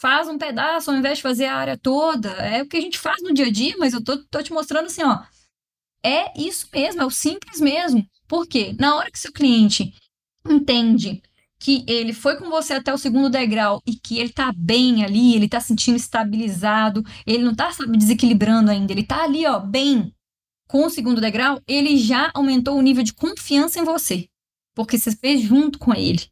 faz 0.00 0.28
um 0.28 0.38
pedaço 0.38 0.90
ao 0.90 0.96
invés 0.96 1.18
de 1.18 1.22
fazer 1.22 1.46
a 1.46 1.56
área 1.56 1.76
toda. 1.76 2.30
É 2.30 2.62
o 2.62 2.66
que 2.66 2.76
a 2.76 2.80
gente 2.80 2.98
faz 2.98 3.22
no 3.22 3.34
dia 3.34 3.46
a 3.46 3.50
dia, 3.50 3.74
mas 3.78 3.92
eu 3.92 4.02
tô, 4.02 4.16
tô 4.24 4.42
te 4.42 4.52
mostrando 4.52 4.86
assim, 4.86 5.02
ó. 5.02 5.20
É 6.04 6.32
isso 6.40 6.66
mesmo, 6.72 7.02
é 7.02 7.06
o 7.06 7.10
simples 7.10 7.60
mesmo. 7.60 8.06
Por 8.30 8.46
quê? 8.46 8.76
Na 8.78 8.94
hora 8.94 9.10
que 9.10 9.18
seu 9.18 9.32
cliente 9.32 9.92
entende 10.48 11.20
que 11.58 11.84
ele 11.88 12.12
foi 12.12 12.36
com 12.36 12.48
você 12.48 12.74
até 12.74 12.94
o 12.94 12.96
segundo 12.96 13.28
degrau 13.28 13.82
e 13.84 13.96
que 13.96 14.20
ele 14.20 14.28
tá 14.28 14.52
bem 14.56 15.04
ali, 15.04 15.34
ele 15.34 15.48
tá 15.48 15.58
sentindo 15.58 15.96
estabilizado, 15.96 17.02
ele 17.26 17.42
não 17.42 17.56
tá 17.56 17.72
sabe, 17.72 17.98
desequilibrando 17.98 18.70
ainda, 18.70 18.92
ele 18.92 19.02
tá 19.02 19.24
ali, 19.24 19.44
ó, 19.44 19.58
bem 19.58 20.14
com 20.68 20.86
o 20.86 20.90
segundo 20.90 21.20
degrau, 21.20 21.60
ele 21.66 21.98
já 21.98 22.30
aumentou 22.32 22.78
o 22.78 22.82
nível 22.82 23.02
de 23.02 23.12
confiança 23.12 23.80
em 23.80 23.84
você, 23.84 24.28
porque 24.76 24.96
você 24.96 25.10
fez 25.10 25.42
junto 25.42 25.76
com 25.76 25.92
ele. 25.92 26.24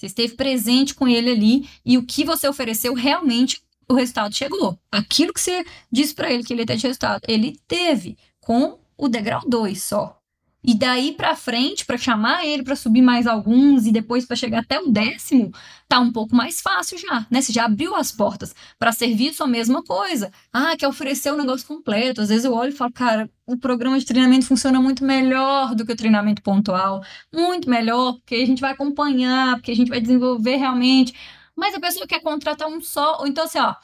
Você 0.00 0.06
esteve 0.06 0.34
presente 0.34 0.94
com 0.94 1.06
ele 1.06 1.30
ali 1.30 1.68
e 1.84 1.98
o 1.98 2.06
que 2.06 2.24
você 2.24 2.48
ofereceu 2.48 2.94
realmente 2.94 3.62
o 3.86 3.92
resultado 3.92 4.34
chegou. 4.34 4.80
Aquilo 4.90 5.34
que 5.34 5.40
você 5.40 5.66
disse 5.92 6.14
para 6.14 6.32
ele 6.32 6.44
que 6.44 6.54
ele 6.54 6.62
ia 6.62 6.66
ter 6.66 6.78
de 6.78 6.86
resultado, 6.86 7.20
ele 7.28 7.60
teve 7.68 8.16
com 8.40 8.80
o 8.96 9.06
degrau 9.06 9.42
2 9.46 9.82
só. 9.82 10.21
E 10.64 10.74
daí 10.74 11.12
para 11.12 11.34
frente, 11.34 11.84
para 11.84 11.98
chamar 11.98 12.46
ele 12.46 12.62
para 12.62 12.76
subir 12.76 13.02
mais 13.02 13.26
alguns 13.26 13.84
e 13.84 13.90
depois 13.90 14.24
para 14.24 14.36
chegar 14.36 14.60
até 14.60 14.78
o 14.80 14.88
décimo, 14.92 15.50
tá 15.88 15.98
um 15.98 16.12
pouco 16.12 16.36
mais 16.36 16.60
fácil 16.60 16.96
já, 16.98 17.26
né? 17.28 17.42
Você 17.42 17.52
já 17.52 17.64
abriu 17.64 17.96
as 17.96 18.12
portas 18.12 18.54
para 18.78 18.92
serviço 18.92 19.42
a 19.42 19.46
mesma 19.48 19.82
coisa. 19.82 20.30
Ah, 20.52 20.76
quer 20.76 20.86
oferecer 20.86 21.32
o 21.32 21.34
um 21.34 21.38
negócio 21.38 21.66
completo. 21.66 22.20
Às 22.20 22.28
vezes 22.28 22.44
eu 22.44 22.54
olho 22.54 22.70
e 22.70 22.76
falo, 22.76 22.92
cara, 22.92 23.28
o 23.44 23.56
programa 23.58 23.98
de 23.98 24.06
treinamento 24.06 24.46
funciona 24.46 24.80
muito 24.80 25.04
melhor 25.04 25.74
do 25.74 25.84
que 25.84 25.92
o 25.92 25.96
treinamento 25.96 26.42
pontual, 26.42 27.02
muito 27.34 27.68
melhor, 27.68 28.14
porque 28.14 28.36
a 28.36 28.46
gente 28.46 28.60
vai 28.60 28.70
acompanhar, 28.72 29.56
porque 29.56 29.72
a 29.72 29.76
gente 29.76 29.88
vai 29.88 30.00
desenvolver 30.00 30.56
realmente. 30.56 31.12
Mas 31.56 31.74
a 31.74 31.80
pessoa 31.80 32.06
quer 32.06 32.20
contratar 32.20 32.68
um 32.68 32.80
só, 32.80 33.18
ou 33.20 33.26
então 33.26 33.44
assim, 33.44 33.58
ó, 33.58 33.74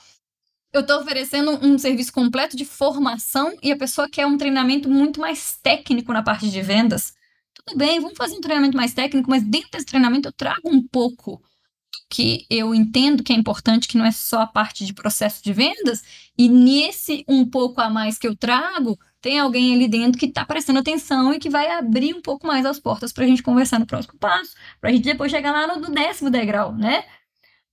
eu 0.73 0.83
estou 0.83 1.01
oferecendo 1.01 1.53
um 1.65 1.79
serviço 1.79 2.13
completo 2.13 2.57
de 2.57 2.65
formação 2.65 3.57
e 3.63 3.73
a 3.73 3.77
pessoa 3.77 4.09
quer 4.09 4.27
um 4.27 4.37
treinamento 4.37 4.89
muito 4.89 5.21
mais 5.21 5.57
técnico 5.63 6.13
na 6.13 6.23
parte 6.23 6.51
de 6.51 6.63
vendas. 6.63 7.13
Tudo 7.55 7.79
bem, 7.79 8.01
vamos 8.01 8.17
fazer 8.17 8.37
um 8.37 8.41
treinamento 8.41 8.77
mais 8.77 8.93
técnico, 8.93 9.31
mas 9.31 9.43
dentro 9.43 9.71
desse 9.73 9.87
treinamento 9.87 10.29
eu 10.29 10.33
trago 10.33 10.69
um 10.69 10.87
pouco 10.87 11.37
do 11.37 11.99
que 12.11 12.47
eu 12.51 12.75
entendo 12.75 13.23
que 13.23 13.33
é 13.33 13.37
importante, 13.37 13.89
que 13.89 13.97
não 13.97 14.05
é 14.05 14.11
só 14.11 14.43
a 14.43 14.47
parte 14.47 14.85
de 14.85 14.93
processo 14.93 15.43
de 15.43 15.53
vendas, 15.53 16.03
e 16.37 16.49
nesse 16.49 17.25
um 17.27 17.49
pouco 17.49 17.81
a 17.81 17.89
mais 17.89 18.19
que 18.19 18.27
eu 18.27 18.37
trago, 18.37 18.99
tem 19.21 19.39
alguém 19.39 19.75
ali 19.75 19.89
dentro 19.89 20.19
que 20.19 20.27
está 20.27 20.45
prestando 20.45 20.79
atenção 20.79 21.33
e 21.33 21.39
que 21.39 21.51
vai 21.51 21.71
abrir 21.71 22.15
um 22.15 22.23
pouco 22.23 22.47
mais 22.47 22.65
as 22.65 22.79
portas 22.79 23.13
para 23.13 23.25
a 23.25 23.27
gente 23.27 23.43
conversar 23.43 23.79
no 23.79 23.87
próximo 23.87 24.19
passo, 24.19 24.55
para 24.81 24.91
a 24.91 24.93
gente 24.93 25.05
depois 25.05 25.31
chegar 25.31 25.51
lá 25.51 25.77
no 25.77 25.91
décimo 25.91 26.31
degrau, 26.31 26.75
né? 26.75 27.05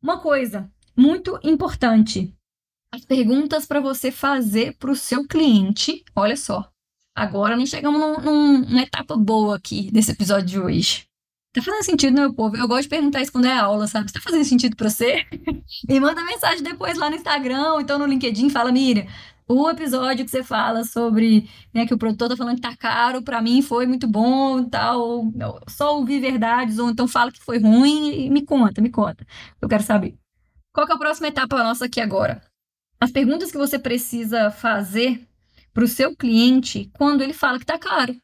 Uma 0.01 0.19
coisa 0.19 0.71
muito 0.95 1.37
importante 1.43 2.33
as 2.95 3.05
perguntas 3.05 3.65
para 3.65 3.79
você 3.79 4.11
fazer 4.11 4.75
para 4.77 4.91
o 4.91 4.95
seu 4.95 5.27
cliente. 5.27 6.03
Olha 6.15 6.37
só, 6.37 6.69
agora 7.13 7.57
nós 7.57 7.69
chegamos 7.69 7.99
num, 7.99 8.19
num, 8.19 8.57
numa 8.59 8.81
etapa 8.81 9.15
boa 9.15 9.57
aqui 9.57 9.91
desse 9.91 10.11
episódio 10.11 10.45
de 10.45 10.59
hoje. 10.59 11.05
Tá 11.53 11.61
fazendo 11.61 11.83
sentido, 11.83 12.13
meu 12.13 12.33
povo? 12.33 12.57
Eu 12.57 12.67
gosto 12.67 12.83
de 12.83 12.89
perguntar 12.89 13.21
isso 13.21 13.31
quando 13.31 13.45
é 13.45 13.57
aula, 13.57 13.87
sabe? 13.87 14.11
Tá 14.11 14.19
fazendo 14.19 14.43
sentido 14.43 14.75
para 14.75 14.89
você? 14.89 15.25
Me 15.87 15.99
manda 15.99 16.23
mensagem 16.25 16.61
depois 16.61 16.97
lá 16.97 17.09
no 17.09 17.15
Instagram 17.15 17.73
ou 17.73 17.81
então 17.81 17.97
no 17.97 18.05
LinkedIn. 18.05 18.49
Fala, 18.49 18.73
Miriam, 18.73 19.05
o 19.47 19.69
episódio 19.69 20.25
que 20.25 20.31
você 20.31 20.43
fala 20.43 20.83
sobre 20.83 21.49
né, 21.73 21.85
que 21.85 21.93
o 21.93 21.97
produtor 21.97 22.29
tá 22.29 22.35
falando 22.35 22.55
que 22.55 22.61
tá 22.61 22.75
caro, 22.75 23.21
para 23.21 23.41
mim 23.41 23.61
foi 23.61 23.85
muito 23.85 24.07
bom 24.07 24.67
tal. 24.67 25.31
Só 25.69 25.97
ouvir 25.97 26.19
verdades, 26.19 26.77
ou 26.77 26.89
então 26.89 27.07
fala 27.07 27.31
que 27.31 27.39
foi 27.41 27.59
ruim 27.59 28.25
e 28.25 28.29
me 28.29 28.45
conta, 28.45 28.81
me 28.81 28.89
conta. 28.89 29.25
Eu 29.61 29.69
quero 29.69 29.83
saber. 29.83 30.17
Qual 30.73 30.85
que 30.85 30.91
é 30.91 30.95
a 30.95 30.99
próxima 30.99 31.27
etapa 31.27 31.63
nossa 31.63 31.85
aqui 31.85 32.01
agora? 32.01 32.41
As 32.99 33.11
perguntas 33.11 33.51
que 33.51 33.57
você 33.57 33.77
precisa 33.77 34.51
fazer 34.51 35.27
para 35.73 35.83
o 35.83 35.87
seu 35.87 36.15
cliente 36.15 36.89
quando 36.93 37.21
ele 37.21 37.33
fala 37.33 37.57
que 37.57 37.63
está 37.63 37.77
caro. 37.77 38.15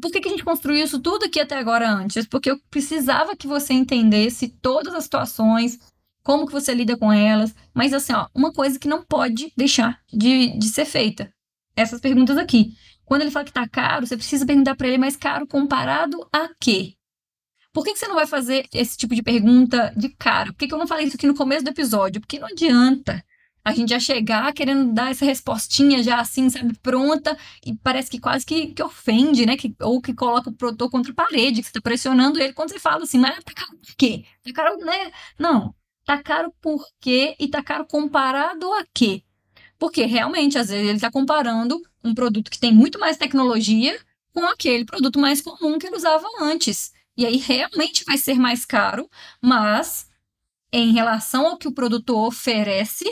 Por 0.00 0.10
que, 0.12 0.20
que 0.20 0.28
a 0.28 0.30
gente 0.30 0.44
construiu 0.44 0.84
isso 0.84 1.00
tudo 1.00 1.24
aqui 1.24 1.40
até 1.40 1.56
agora 1.56 1.90
antes? 1.90 2.26
Porque 2.26 2.50
eu 2.50 2.60
precisava 2.70 3.36
que 3.36 3.46
você 3.46 3.72
entendesse 3.72 4.48
todas 4.48 4.94
as 4.94 5.04
situações, 5.04 5.78
como 6.22 6.46
que 6.46 6.52
você 6.52 6.72
lida 6.74 6.96
com 6.96 7.12
elas, 7.12 7.54
mas 7.74 7.92
assim, 7.92 8.12
ó, 8.12 8.28
uma 8.34 8.52
coisa 8.52 8.78
que 8.78 8.88
não 8.88 9.02
pode 9.02 9.52
deixar 9.56 10.00
de, 10.12 10.56
de 10.58 10.68
ser 10.68 10.84
feita. 10.84 11.32
Essas 11.74 12.00
perguntas 12.00 12.36
aqui. 12.36 12.74
Quando 13.04 13.22
ele 13.22 13.30
fala 13.30 13.44
que 13.44 13.50
está 13.50 13.68
caro, 13.68 14.06
você 14.06 14.16
precisa 14.16 14.46
perguntar 14.46 14.76
para 14.76 14.86
ele, 14.86 14.98
mais 14.98 15.16
caro 15.16 15.46
comparado 15.46 16.28
a 16.32 16.48
quê? 16.60 16.94
Por 17.72 17.84
que, 17.84 17.92
que, 17.92 17.98
você 17.98 18.08
não 18.08 18.16
vai 18.16 18.26
fazer 18.26 18.66
esse 18.72 18.96
tipo 18.96 19.14
de 19.14 19.22
pergunta 19.22 19.92
de 19.96 20.08
cara? 20.10 20.52
Por 20.52 20.58
que, 20.58 20.68
que 20.68 20.74
eu 20.74 20.78
não 20.78 20.86
falei 20.86 21.06
isso 21.06 21.16
aqui 21.16 21.26
no 21.26 21.34
começo 21.34 21.64
do 21.64 21.70
episódio? 21.70 22.20
Porque 22.20 22.38
não 22.38 22.48
adianta 22.48 23.24
a 23.64 23.72
gente 23.72 23.90
já 23.90 24.00
chegar 24.00 24.52
querendo 24.52 24.92
dar 24.92 25.10
essa 25.10 25.24
respostinha 25.24 26.02
já 26.02 26.20
assim, 26.20 26.48
sabe, 26.48 26.78
pronta, 26.78 27.36
e 27.64 27.74
parece 27.76 28.10
que 28.10 28.18
quase 28.18 28.44
que, 28.46 28.68
que 28.68 28.82
ofende, 28.82 29.44
né? 29.46 29.56
Que, 29.56 29.74
ou 29.80 30.00
que 30.00 30.14
coloca 30.14 30.50
o 30.50 30.54
produtor 30.54 30.90
contra 30.90 31.12
a 31.12 31.14
parede, 31.14 31.60
que 31.60 31.68
você 31.68 31.72
tá 31.72 31.80
pressionando 31.80 32.40
ele 32.40 32.52
quando 32.52 32.70
você 32.70 32.78
fala 32.78 33.02
assim, 33.02 33.18
mas 33.18 33.42
tá 33.44 33.52
caro 33.54 33.76
por 33.78 33.96
quê? 33.96 34.24
Tá 34.44 34.52
caro, 34.52 34.76
né? 34.78 35.12
Não, 35.38 35.74
tá 36.04 36.22
caro 36.22 36.52
por 36.60 36.84
quê 37.00 37.36
e 37.38 37.48
tá 37.48 37.62
caro 37.62 37.86
comparado 37.86 38.72
a 38.72 38.84
quê? 38.94 39.22
Porque 39.78 40.04
realmente, 40.04 40.58
às 40.58 40.68
vezes, 40.68 40.86
ele 40.86 40.96
está 40.96 41.10
comparando 41.10 41.80
um 42.04 42.14
produto 42.14 42.50
que 42.50 42.58
tem 42.58 42.72
muito 42.72 42.98
mais 42.98 43.16
tecnologia 43.16 43.98
com 44.32 44.44
aquele 44.46 44.84
produto 44.84 45.18
mais 45.18 45.40
comum 45.40 45.78
que 45.78 45.86
ele 45.86 45.96
usava 45.96 46.26
antes. 46.40 46.92
E 47.16 47.26
aí 47.26 47.36
realmente 47.36 48.04
vai 48.04 48.16
ser 48.16 48.34
mais 48.34 48.64
caro, 48.64 49.08
mas 49.42 50.08
em 50.72 50.92
relação 50.92 51.46
ao 51.46 51.58
que 51.58 51.68
o 51.68 51.72
produtor 51.72 52.28
oferece, 52.28 53.04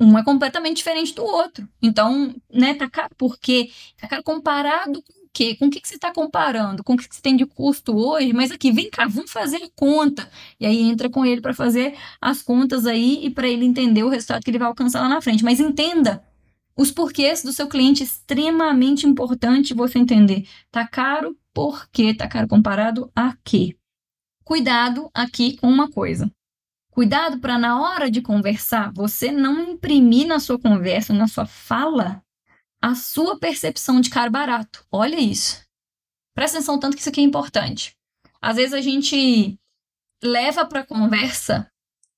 um 0.00 0.16
é 0.16 0.24
completamente 0.24 0.76
diferente 0.76 1.14
do 1.14 1.24
outro. 1.24 1.68
Então, 1.82 2.34
né, 2.52 2.74
tá 2.74 2.88
caro 2.88 3.14
por 3.16 3.38
quê? 3.38 3.70
Tá 4.00 4.06
caro 4.06 4.22
comparado 4.22 5.02
com 5.02 5.12
o 5.12 5.28
quê? 5.32 5.56
Com 5.56 5.66
o 5.66 5.70
que, 5.70 5.80
que 5.80 5.88
você 5.88 5.96
está 5.96 6.12
comparando? 6.12 6.84
Com 6.84 6.94
o 6.94 6.96
que, 6.96 7.08
que 7.08 7.14
você 7.16 7.22
tem 7.22 7.36
de 7.36 7.44
custo 7.44 7.96
hoje? 7.96 8.32
Mas 8.32 8.50
aqui, 8.50 8.70
vem 8.70 8.90
cá, 8.90 9.06
vamos 9.08 9.30
fazer 9.30 9.56
a 9.56 9.68
conta. 9.74 10.30
E 10.60 10.66
aí 10.66 10.80
entra 10.82 11.10
com 11.10 11.24
ele 11.26 11.40
para 11.40 11.52
fazer 11.52 11.96
as 12.20 12.42
contas 12.42 12.86
aí 12.86 13.24
e 13.24 13.30
para 13.30 13.48
ele 13.48 13.64
entender 13.64 14.04
o 14.04 14.08
resultado 14.08 14.44
que 14.44 14.50
ele 14.50 14.58
vai 14.58 14.68
alcançar 14.68 15.00
lá 15.00 15.08
na 15.08 15.20
frente. 15.20 15.44
Mas 15.44 15.58
entenda 15.60 16.24
os 16.76 16.92
porquês 16.92 17.42
do 17.42 17.52
seu 17.52 17.66
cliente, 17.66 18.04
extremamente 18.04 19.04
importante 19.04 19.74
você 19.74 19.98
entender. 19.98 20.46
Tá 20.70 20.86
caro 20.86 21.36
por 21.52 21.88
quê? 21.90 22.14
Tá 22.14 22.28
caro 22.28 22.46
comparado 22.46 23.10
a 23.16 23.36
quê? 23.42 23.76
Cuidado 24.44 25.10
aqui 25.12 25.56
com 25.56 25.68
uma 25.68 25.90
coisa. 25.90 26.30
Cuidado 26.98 27.38
para 27.38 27.56
na 27.56 27.80
hora 27.80 28.10
de 28.10 28.20
conversar, 28.20 28.92
você 28.92 29.30
não 29.30 29.70
imprimir 29.70 30.26
na 30.26 30.40
sua 30.40 30.58
conversa, 30.58 31.14
na 31.14 31.28
sua 31.28 31.46
fala, 31.46 32.20
a 32.82 32.96
sua 32.96 33.38
percepção 33.38 34.00
de 34.00 34.10
caro 34.10 34.32
barato. 34.32 34.84
Olha 34.90 35.14
isso. 35.14 35.64
Presta 36.34 36.58
atenção 36.58 36.76
tanto 36.76 36.96
que 36.96 37.00
isso 37.00 37.08
aqui 37.08 37.20
é 37.20 37.22
importante. 37.22 37.94
Às 38.42 38.56
vezes 38.56 38.74
a 38.74 38.80
gente 38.80 39.56
leva 40.20 40.66
para 40.66 40.80
a 40.80 40.84
conversa 40.84 41.70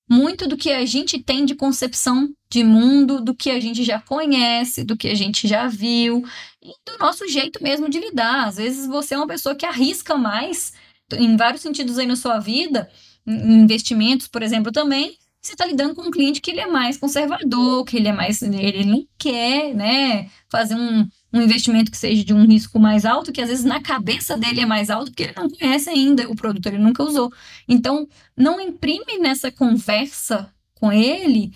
muito 0.09 0.49
do 0.49 0.57
que 0.57 0.71
a 0.71 0.87
gente 0.87 1.23
tem 1.23 1.45
de 1.45 1.55
concepção 1.55 2.33
de 2.51 2.65
mundo, 2.65 3.21
do 3.21 3.35
que 3.35 3.51
a 3.51 3.61
gente 3.61 3.85
já 3.85 4.01
conhece, 4.01 4.83
do 4.83 4.97
que 4.97 5.09
a 5.09 5.15
gente 5.15 5.47
já 5.47 5.69
viu, 5.69 6.25
e 6.63 6.73
do 6.91 6.97
nosso 6.97 7.29
jeito 7.29 7.63
mesmo 7.63 7.91
de 7.91 8.01
lidar. 8.01 8.49
Às 8.49 8.57
vezes 8.57 8.87
você 8.87 9.13
é 9.13 9.19
uma 9.19 9.29
pessoa 9.29 9.55
que 9.55 9.67
arrisca 9.67 10.17
mais 10.17 10.73
em 11.13 11.37
vários 11.37 11.61
sentidos 11.61 11.99
aí 11.99 12.07
na 12.07 12.17
sua 12.17 12.39
vida 12.39 12.91
investimentos, 13.27 14.29
por 14.29 14.43
exemplo, 14.43 14.73
também, 14.73 15.17
você 15.41 15.53
está 15.53 15.65
lidando 15.65 15.95
com 15.95 16.03
um 16.03 16.11
cliente 16.11 16.41
que 16.41 16.51
ele 16.51 16.61
é 16.61 16.67
mais 16.67 16.99
conservador, 16.99 17.85
que 17.85 17.97
ele 17.97 18.09
é 18.09 18.13
mais. 18.13 18.43
ele 18.43 18.85
não 18.85 19.07
quer, 19.17 19.75
né, 19.75 20.29
fazer 20.51 20.75
um, 20.75 21.09
um 21.33 21.41
investimento 21.41 21.91
que 21.91 21.97
seja 21.97 22.23
de 22.23 22.35
um 22.35 22.45
risco 22.47 22.79
mais 22.79 23.07
alto, 23.07 23.33
que 23.33 23.41
às 23.41 23.49
vezes 23.49 23.65
na 23.65 23.81
cabeça 23.81 24.37
dele 24.37 24.61
é 24.61 24.67
mais 24.67 24.91
alto, 24.91 25.11
porque 25.11 25.25
ele 25.25 25.35
não 25.37 25.49
conhece 25.49 25.89
ainda 25.89 26.29
o 26.29 26.37
produto, 26.37 26.67
ele 26.67 26.79
nunca 26.79 27.03
usou. 27.03 27.33
Então, 27.67 28.07
não 28.37 28.61
imprime 28.61 29.19
nessa 29.19 29.51
conversa 29.51 30.53
com 30.75 30.93
ele 30.93 31.53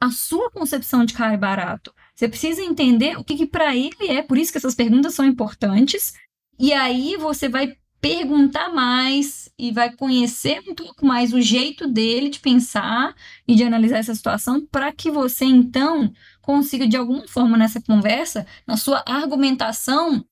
a 0.00 0.10
sua 0.10 0.50
concepção 0.50 1.04
de 1.04 1.14
caro 1.14 1.34
e 1.34 1.38
barato. 1.38 1.92
Você 2.14 2.28
precisa 2.28 2.62
entender 2.62 3.16
o 3.18 3.24
que, 3.24 3.36
que 3.36 3.46
para 3.46 3.76
ele 3.76 4.08
é, 4.08 4.22
por 4.22 4.36
isso 4.36 4.50
que 4.50 4.58
essas 4.58 4.74
perguntas 4.74 5.14
são 5.14 5.24
importantes. 5.24 6.14
E 6.58 6.72
aí 6.72 7.16
você 7.16 7.48
vai 7.48 7.76
perguntar 8.00 8.68
mais 8.68 9.50
e 9.58 9.72
vai 9.72 9.94
conhecer 9.94 10.62
um 10.68 10.74
pouco 10.74 11.04
mais 11.04 11.32
o 11.32 11.40
jeito 11.40 11.86
dele 11.88 12.28
de 12.28 12.38
pensar 12.38 13.14
e 13.46 13.54
de 13.54 13.64
analisar 13.64 13.98
essa 13.98 14.14
situação 14.14 14.64
para 14.66 14.92
que 14.92 15.10
você 15.10 15.44
então 15.44 16.12
consiga 16.40 16.86
de 16.86 16.96
alguma 16.96 17.26
forma 17.26 17.56
nessa 17.56 17.80
conversa, 17.80 18.46
na 18.66 18.76
sua 18.76 19.02
argumentação, 19.06 20.24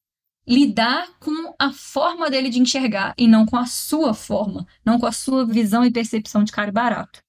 lidar 0.47 1.09
com 1.19 1.55
a 1.59 1.73
forma 1.73 2.31
dele 2.31 2.49
de 2.49 2.61
enxergar 2.61 3.15
e 3.19 3.27
não 3.27 3.45
com 3.45 3.57
a 3.57 3.67
sua 3.67 4.15
forma, 4.15 4.67
não 4.85 4.99
com 4.99 5.07
a 5.07 5.13
sua 5.13 5.45
visão 5.45 5.85
e 5.85 5.91
percepção 5.91 6.45
de 6.45 6.53
caro 6.53 6.69
e 6.69 6.73
barato. 6.73 7.21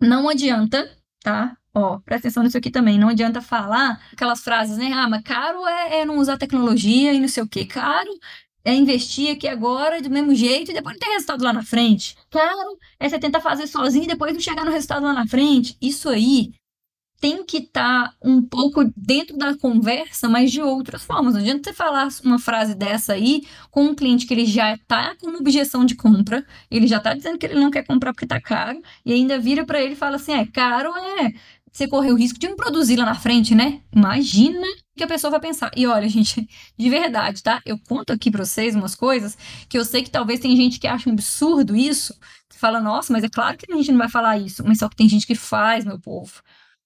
Não 0.00 0.28
adianta, 0.28 0.94
tá? 1.22 1.56
Ó, 1.74 1.98
presta 2.00 2.28
atenção 2.28 2.42
nisso 2.42 2.56
aqui 2.56 2.70
também. 2.70 2.98
Não 2.98 3.08
adianta 3.08 3.42
falar 3.42 4.00
aquelas 4.12 4.40
frases, 4.40 4.78
né? 4.78 4.92
Ah, 4.92 5.08
mas 5.08 5.22
caro 5.22 5.66
é, 5.66 6.00
é 6.00 6.04
não 6.04 6.18
usar 6.18 6.38
tecnologia 6.38 7.12
e 7.12 7.20
não 7.20 7.28
sei 7.28 7.42
o 7.42 7.48
quê. 7.48 7.64
Caro 7.66 8.10
é 8.66 8.74
investir 8.74 9.30
aqui 9.30 9.46
agora 9.46 10.02
do 10.02 10.10
mesmo 10.10 10.34
jeito 10.34 10.72
e 10.72 10.74
depois 10.74 10.96
não 10.96 11.00
ter 11.00 11.12
resultado 11.12 11.44
lá 11.44 11.52
na 11.52 11.62
frente. 11.62 12.16
Claro, 12.28 12.76
é 12.98 13.08
você 13.08 13.16
tentar 13.16 13.40
fazer 13.40 13.68
sozinho 13.68 14.04
e 14.04 14.08
depois 14.08 14.34
não 14.34 14.40
chegar 14.40 14.64
no 14.64 14.72
resultado 14.72 15.04
lá 15.04 15.12
na 15.12 15.26
frente. 15.26 15.76
Isso 15.80 16.08
aí 16.08 16.50
tem 17.20 17.44
que 17.44 17.58
estar 17.58 18.08
tá 18.08 18.14
um 18.22 18.42
pouco 18.42 18.84
dentro 18.96 19.36
da 19.36 19.56
conversa, 19.56 20.28
mas 20.28 20.50
de 20.50 20.60
outras 20.60 21.04
formas. 21.04 21.34
Não 21.34 21.40
adianta 21.40 21.70
você 21.70 21.76
falar 21.76 22.08
uma 22.24 22.38
frase 22.38 22.74
dessa 22.74 23.12
aí 23.12 23.42
com 23.70 23.84
um 23.84 23.94
cliente 23.94 24.26
que 24.26 24.34
ele 24.34 24.44
já 24.44 24.74
está 24.74 25.14
com 25.14 25.28
uma 25.28 25.38
objeção 25.38 25.84
de 25.84 25.94
compra, 25.94 26.44
ele 26.68 26.86
já 26.86 26.98
está 26.98 27.14
dizendo 27.14 27.38
que 27.38 27.46
ele 27.46 27.54
não 27.54 27.70
quer 27.70 27.86
comprar 27.86 28.12
porque 28.12 28.24
está 28.24 28.40
caro, 28.40 28.82
e 29.04 29.12
ainda 29.12 29.38
vira 29.38 29.64
para 29.64 29.80
ele 29.80 29.92
e 29.92 29.96
fala 29.96 30.16
assim: 30.16 30.32
é 30.32 30.44
caro, 30.44 30.92
é. 30.96 31.32
Você 31.76 31.86
correu 31.86 32.14
o 32.14 32.16
risco 32.16 32.38
de 32.38 32.48
não 32.48 32.56
produzir 32.56 32.96
lá 32.96 33.04
na 33.04 33.14
frente, 33.14 33.54
né? 33.54 33.82
Imagina 33.94 34.66
que 34.96 35.04
a 35.04 35.06
pessoa 35.06 35.30
vai 35.30 35.40
pensar. 35.40 35.70
E 35.76 35.86
olha, 35.86 36.08
gente, 36.08 36.48
de 36.74 36.88
verdade, 36.88 37.42
tá? 37.42 37.60
Eu 37.66 37.78
conto 37.78 38.14
aqui 38.14 38.30
pra 38.30 38.46
vocês 38.46 38.74
umas 38.74 38.94
coisas 38.94 39.36
que 39.68 39.76
eu 39.76 39.84
sei 39.84 40.02
que 40.02 40.08
talvez 40.08 40.40
tem 40.40 40.56
gente 40.56 40.80
que 40.80 40.86
acha 40.86 41.10
um 41.10 41.12
absurdo 41.12 41.76
isso, 41.76 42.18
que 42.48 42.58
fala, 42.58 42.80
nossa, 42.80 43.12
mas 43.12 43.22
é 43.24 43.28
claro 43.28 43.58
que 43.58 43.70
a 43.70 43.76
gente 43.76 43.92
não 43.92 43.98
vai 43.98 44.08
falar 44.08 44.38
isso. 44.38 44.64
Mas 44.66 44.78
só 44.78 44.88
que 44.88 44.96
tem 44.96 45.06
gente 45.06 45.26
que 45.26 45.34
faz, 45.34 45.84
meu 45.84 46.00
povo. 46.00 46.40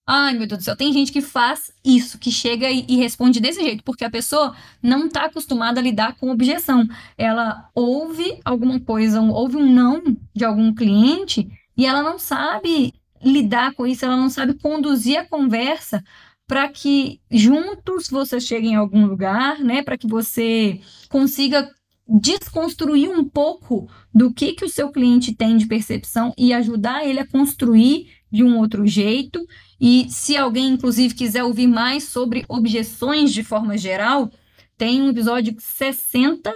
Ai, 0.04 0.34
meu 0.34 0.48
Deus 0.48 0.58
do 0.58 0.64
céu, 0.64 0.74
tem 0.74 0.92
gente 0.92 1.12
que 1.12 1.20
faz 1.20 1.72
isso, 1.84 2.18
que 2.18 2.32
chega 2.32 2.68
e, 2.68 2.84
e, 2.88 2.96
responde 2.96 3.38
desse 3.38 3.62
jeito, 3.62 3.84
porque 3.84 4.04
a 4.04 4.10
pessoa 4.10 4.56
não 4.82 5.06
está 5.06 5.26
acostumada 5.26 5.78
a 5.78 5.84
lidar 5.84 6.16
com 6.16 6.32
objeção. 6.32 6.84
Ela 7.16 7.70
ouve 7.76 8.40
alguma 8.44 8.80
coisa, 8.80 9.20
ouve 9.20 9.56
um 9.56 9.72
não 9.72 10.02
de 10.34 10.44
algum 10.44 10.74
cliente 10.74 11.48
e 11.76 11.86
ela 11.86 12.02
não 12.02 12.18
sabe 12.18 12.92
lidar 13.22 13.74
com 13.74 13.86
isso, 13.86 14.04
ela 14.04 14.16
não 14.16 14.30
sabe 14.30 14.54
conduzir 14.54 15.18
a 15.18 15.26
conversa 15.26 16.02
para 16.46 16.68
que 16.68 17.20
juntos 17.30 18.08
vocês 18.08 18.44
cheguem 18.44 18.74
a 18.74 18.80
algum 18.80 19.06
lugar, 19.06 19.60
né? 19.60 19.82
Para 19.82 19.96
que 19.96 20.06
você 20.06 20.80
consiga 21.08 21.70
desconstruir 22.08 23.08
um 23.08 23.24
pouco 23.24 23.88
do 24.12 24.32
que, 24.34 24.54
que 24.54 24.64
o 24.64 24.68
seu 24.68 24.90
cliente 24.90 25.32
tem 25.32 25.56
de 25.56 25.66
percepção 25.66 26.34
e 26.36 26.52
ajudar 26.52 27.06
ele 27.06 27.20
a 27.20 27.26
construir 27.26 28.08
de 28.32 28.42
um 28.42 28.58
outro 28.58 28.84
jeito. 28.84 29.46
E 29.80 30.06
se 30.10 30.36
alguém, 30.36 30.70
inclusive, 30.70 31.14
quiser 31.14 31.44
ouvir 31.44 31.68
mais 31.68 32.04
sobre 32.04 32.44
objeções 32.48 33.32
de 33.32 33.44
forma 33.44 33.78
geral, 33.78 34.28
tem 34.76 35.02
um 35.02 35.10
episódio 35.10 35.54
60 35.56 36.52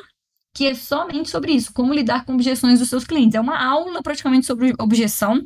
que 0.53 0.67
é 0.67 0.75
somente 0.75 1.31
sobre 1.31 1.53
isso, 1.53 1.73
como 1.73 1.93
lidar 1.93 2.25
com 2.25 2.35
objeções 2.35 2.79
dos 2.79 2.89
seus 2.89 3.05
clientes. 3.05 3.35
É 3.35 3.41
uma 3.41 3.61
aula 3.61 4.01
praticamente 4.03 4.47
sobre 4.47 4.73
objeção. 4.79 5.45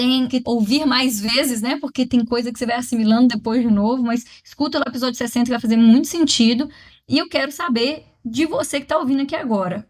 Tem 0.00 0.26
que 0.26 0.40
ouvir 0.46 0.86
mais 0.86 1.20
vezes, 1.20 1.60
né? 1.60 1.78
Porque 1.78 2.06
tem 2.06 2.24
coisa 2.24 2.50
que 2.50 2.58
você 2.58 2.64
vai 2.64 2.76
assimilando 2.76 3.28
depois 3.28 3.60
de 3.60 3.68
novo, 3.68 4.02
mas 4.02 4.24
escuta 4.42 4.78
o 4.78 4.88
episódio 4.88 5.14
60 5.18 5.44
que 5.44 5.50
vai 5.50 5.60
fazer 5.60 5.76
muito 5.76 6.08
sentido. 6.08 6.70
E 7.06 7.18
eu 7.18 7.28
quero 7.28 7.52
saber 7.52 8.06
de 8.24 8.46
você 8.46 8.78
que 8.78 8.84
está 8.84 8.96
ouvindo 8.96 9.20
aqui 9.20 9.36
agora. 9.36 9.86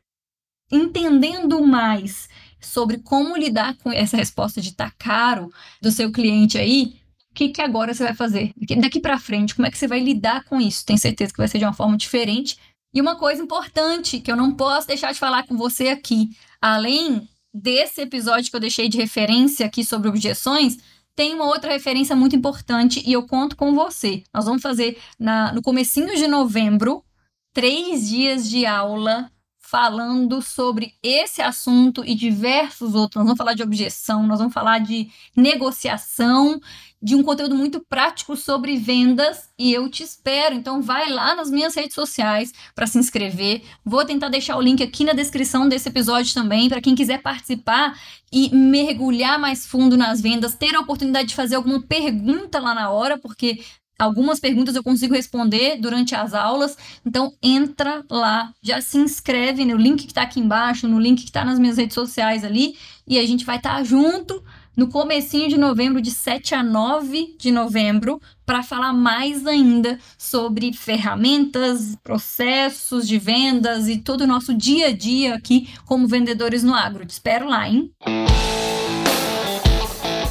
Entendendo 0.69 1.65
mais 1.65 2.29
sobre 2.61 2.99
como 2.99 3.37
lidar 3.37 3.77
com 3.77 3.93
essa 3.93 4.17
resposta 4.17 4.61
de 4.61 4.75
tá 4.75 4.91
caro 4.99 5.49
do 5.81 5.93
seu 5.93 6.11
cliente 6.11 6.59
aí, 6.59 6.97
o 7.31 7.35
que, 7.35 7.51
que 7.51 7.63
agora 7.63 7.95
você 7.95 8.03
vai 8.03 8.15
fazer? 8.15 8.53
Daqui 8.81 8.99
para 8.99 9.17
frente, 9.17 9.55
como 9.55 9.69
é 9.69 9.71
que 9.71 9.79
você 9.79 9.87
vai 9.87 10.01
lidar 10.01 10.43
com 10.43 10.61
isso? 10.61 10.85
Tenho 10.85 10.99
certeza 10.99 11.33
que 11.33 11.39
vai 11.39 11.47
ser 11.47 11.59
de 11.61 11.65
uma 11.65 11.73
forma 11.73 11.97
diferente. 11.97 12.59
E 12.93 13.01
uma 13.01 13.15
coisa 13.15 13.41
importante 13.41 14.19
que 14.19 14.33
eu 14.33 14.37
não 14.37 14.57
posso 14.57 14.89
deixar 14.89 15.13
de 15.13 15.21
falar 15.21 15.47
com 15.47 15.57
você 15.57 15.91
aqui, 15.91 16.31
além 16.61 17.29
desse 17.53 18.01
episódio 18.01 18.51
que 18.51 18.57
eu 18.57 18.61
deixei 18.61 18.89
de 18.89 18.99
referência 18.99 19.67
aqui 19.67 19.85
sobre 19.85 20.09
objeções, 20.09 20.77
tem 21.15 21.35
uma 21.35 21.47
outra 21.47 21.73
referência 21.73 22.17
muito 22.17 22.37
importante 22.37 23.03
e 23.05 23.13
eu 23.13 23.27
conto 23.27 23.57
com 23.57 23.75
você. 23.75 24.23
Nós 24.33 24.45
vamos 24.45 24.63
fazer 24.63 24.99
na, 25.19 25.53
no 25.53 25.61
comecinho 25.61 26.15
de 26.17 26.27
novembro 26.27 27.05
três 27.53 28.09
dias 28.09 28.49
de 28.49 28.65
aula 28.65 29.31
falando 29.59 30.43
sobre 30.43 30.95
esse 31.01 31.41
assunto 31.41 32.05
e 32.05 32.15
diversos 32.15 32.95
outros. 32.95 33.17
Nós 33.17 33.27
vamos 33.27 33.39
falar 33.39 33.55
de 33.55 33.63
objeção, 33.63 34.27
nós 34.27 34.39
vamos 34.39 34.53
falar 34.53 34.79
de 34.79 35.09
negociação, 35.37 36.61
de 37.03 37.15
um 37.15 37.23
conteúdo 37.23 37.55
muito 37.55 37.81
prático 37.81 38.37
sobre 38.37 38.77
vendas 38.77 39.49
e 39.59 39.73
eu 39.73 39.89
te 39.89 40.03
espero. 40.03 40.55
Então 40.55 40.83
vai 40.83 41.11
lá 41.11 41.35
nas 41.35 41.51
minhas 41.51 41.75
redes 41.75 41.95
sociais 41.95 42.53
para 42.75 42.87
se 42.87 42.99
inscrever. 42.99 43.63
Vou 43.85 44.05
tentar 44.05 44.29
deixar 44.29 44.57
o 44.57 44.61
link 44.61 44.83
aqui 44.83 45.05
na 45.05 45.13
descrição 45.13 45.69
desse 45.69 45.89
episódio 45.89 46.35
também 46.35 46.69
para 46.69 46.81
quem 46.81 46.95
quiser 46.95 47.23
participar 47.23 47.99
e 48.33 48.55
mergulhar 48.55 49.39
mais 49.39 49.67
fundo 49.67 49.97
nas 49.97 50.21
vendas, 50.21 50.55
ter 50.55 50.75
a 50.75 50.81
oportunidade 50.81 51.29
de 51.29 51.35
fazer 51.35 51.57
alguma 51.57 51.81
pergunta 51.81 52.61
lá 52.61 52.75
na 52.75 52.91
hora, 52.91 53.19
porque 53.19 53.61
Algumas 54.01 54.41
perguntas 54.41 54.75
eu 54.75 54.83
consigo 54.83 55.15
responder 55.15 55.77
durante 55.77 56.15
as 56.15 56.33
aulas, 56.33 56.75
então 57.05 57.35
entra 57.43 58.03
lá, 58.11 58.51
já 58.63 58.81
se 58.81 58.97
inscreve 58.97 59.63
no 59.67 59.77
link 59.77 60.05
que 60.05 60.07
está 60.07 60.23
aqui 60.23 60.41
embaixo, 60.41 60.89
no 60.89 60.99
link 60.99 61.19
que 61.19 61.27
está 61.27 61.45
nas 61.45 61.59
minhas 61.59 61.77
redes 61.77 61.93
sociais 61.93 62.43
ali, 62.43 62.79
e 63.07 63.19
a 63.19 63.27
gente 63.27 63.45
vai 63.45 63.59
estar 63.59 63.77
tá 63.77 63.85
junto 63.85 64.43
no 64.77 64.89
comecinho 64.89 65.49
de 65.49 65.59
novembro, 65.59 66.01
de 66.01 66.11
7 66.11 66.55
a 66.55 66.63
9 66.63 67.37
de 67.39 67.51
novembro, 67.51 68.21
para 68.47 68.63
falar 68.63 68.93
mais 68.93 69.47
ainda 69.47 69.99
sobre 70.17 70.73
ferramentas, 70.73 71.97
processos 72.03 73.07
de 73.07 73.19
vendas 73.19 73.89
e 73.89 73.99
todo 73.99 74.23
o 74.23 74.27
nosso 74.27 74.55
dia 74.55 74.89
a 74.89 74.93
dia 74.93 75.35
aqui 75.35 75.69
como 75.85 76.09
vendedores 76.09 76.63
no 76.63 76.75
agro. 76.75 77.05
Te 77.05 77.11
espero 77.11 77.49
lá, 77.49 77.69
hein? 77.69 77.93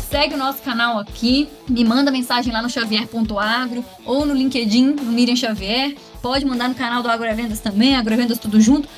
segue 0.10 0.34
o 0.34 0.38
nosso 0.38 0.62
canal 0.63 0.97
aqui, 0.97 1.47
me 1.69 1.86
manda 1.86 2.12
mensagem 2.12 2.52
lá 2.52 2.63
no 2.63 2.69
xavier.agro 2.69 3.86
ou 4.04 4.25
no 4.25 4.34
LinkedIn, 4.34 4.95
no 4.95 5.12
Miriam 5.12 5.36
Xavier. 5.36 5.95
Pode 6.19 6.45
mandar 6.45 6.67
no 6.67 6.75
canal 6.75 7.04
do 7.04 7.10
Agrovendas 7.10 7.60
também, 7.60 7.95
Agrovendas 7.95 8.39
tudo 8.39 8.60
junto. 8.60 8.89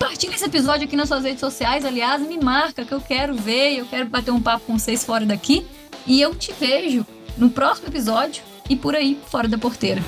Compartilhe 0.00 0.34
esse 0.34 0.46
episódio 0.46 0.86
aqui 0.86 0.96
nas 0.96 1.08
suas 1.08 1.24
redes 1.24 1.40
sociais, 1.40 1.84
aliás, 1.84 2.22
me 2.22 2.38
marca 2.38 2.86
que 2.86 2.92
eu 2.92 3.02
quero 3.02 3.34
ver, 3.34 3.76
eu 3.76 3.84
quero 3.84 4.06
bater 4.08 4.30
um 4.30 4.40
papo 4.40 4.64
com 4.64 4.78
vocês 4.78 5.04
fora 5.04 5.26
daqui. 5.26 5.66
E 6.06 6.18
eu 6.22 6.34
te 6.34 6.54
vejo 6.58 7.06
no 7.36 7.50
próximo 7.50 7.88
episódio 7.88 8.42
e 8.66 8.74
por 8.74 8.96
aí, 8.96 9.20
fora 9.26 9.46
da 9.46 9.58
porteira. 9.58 10.00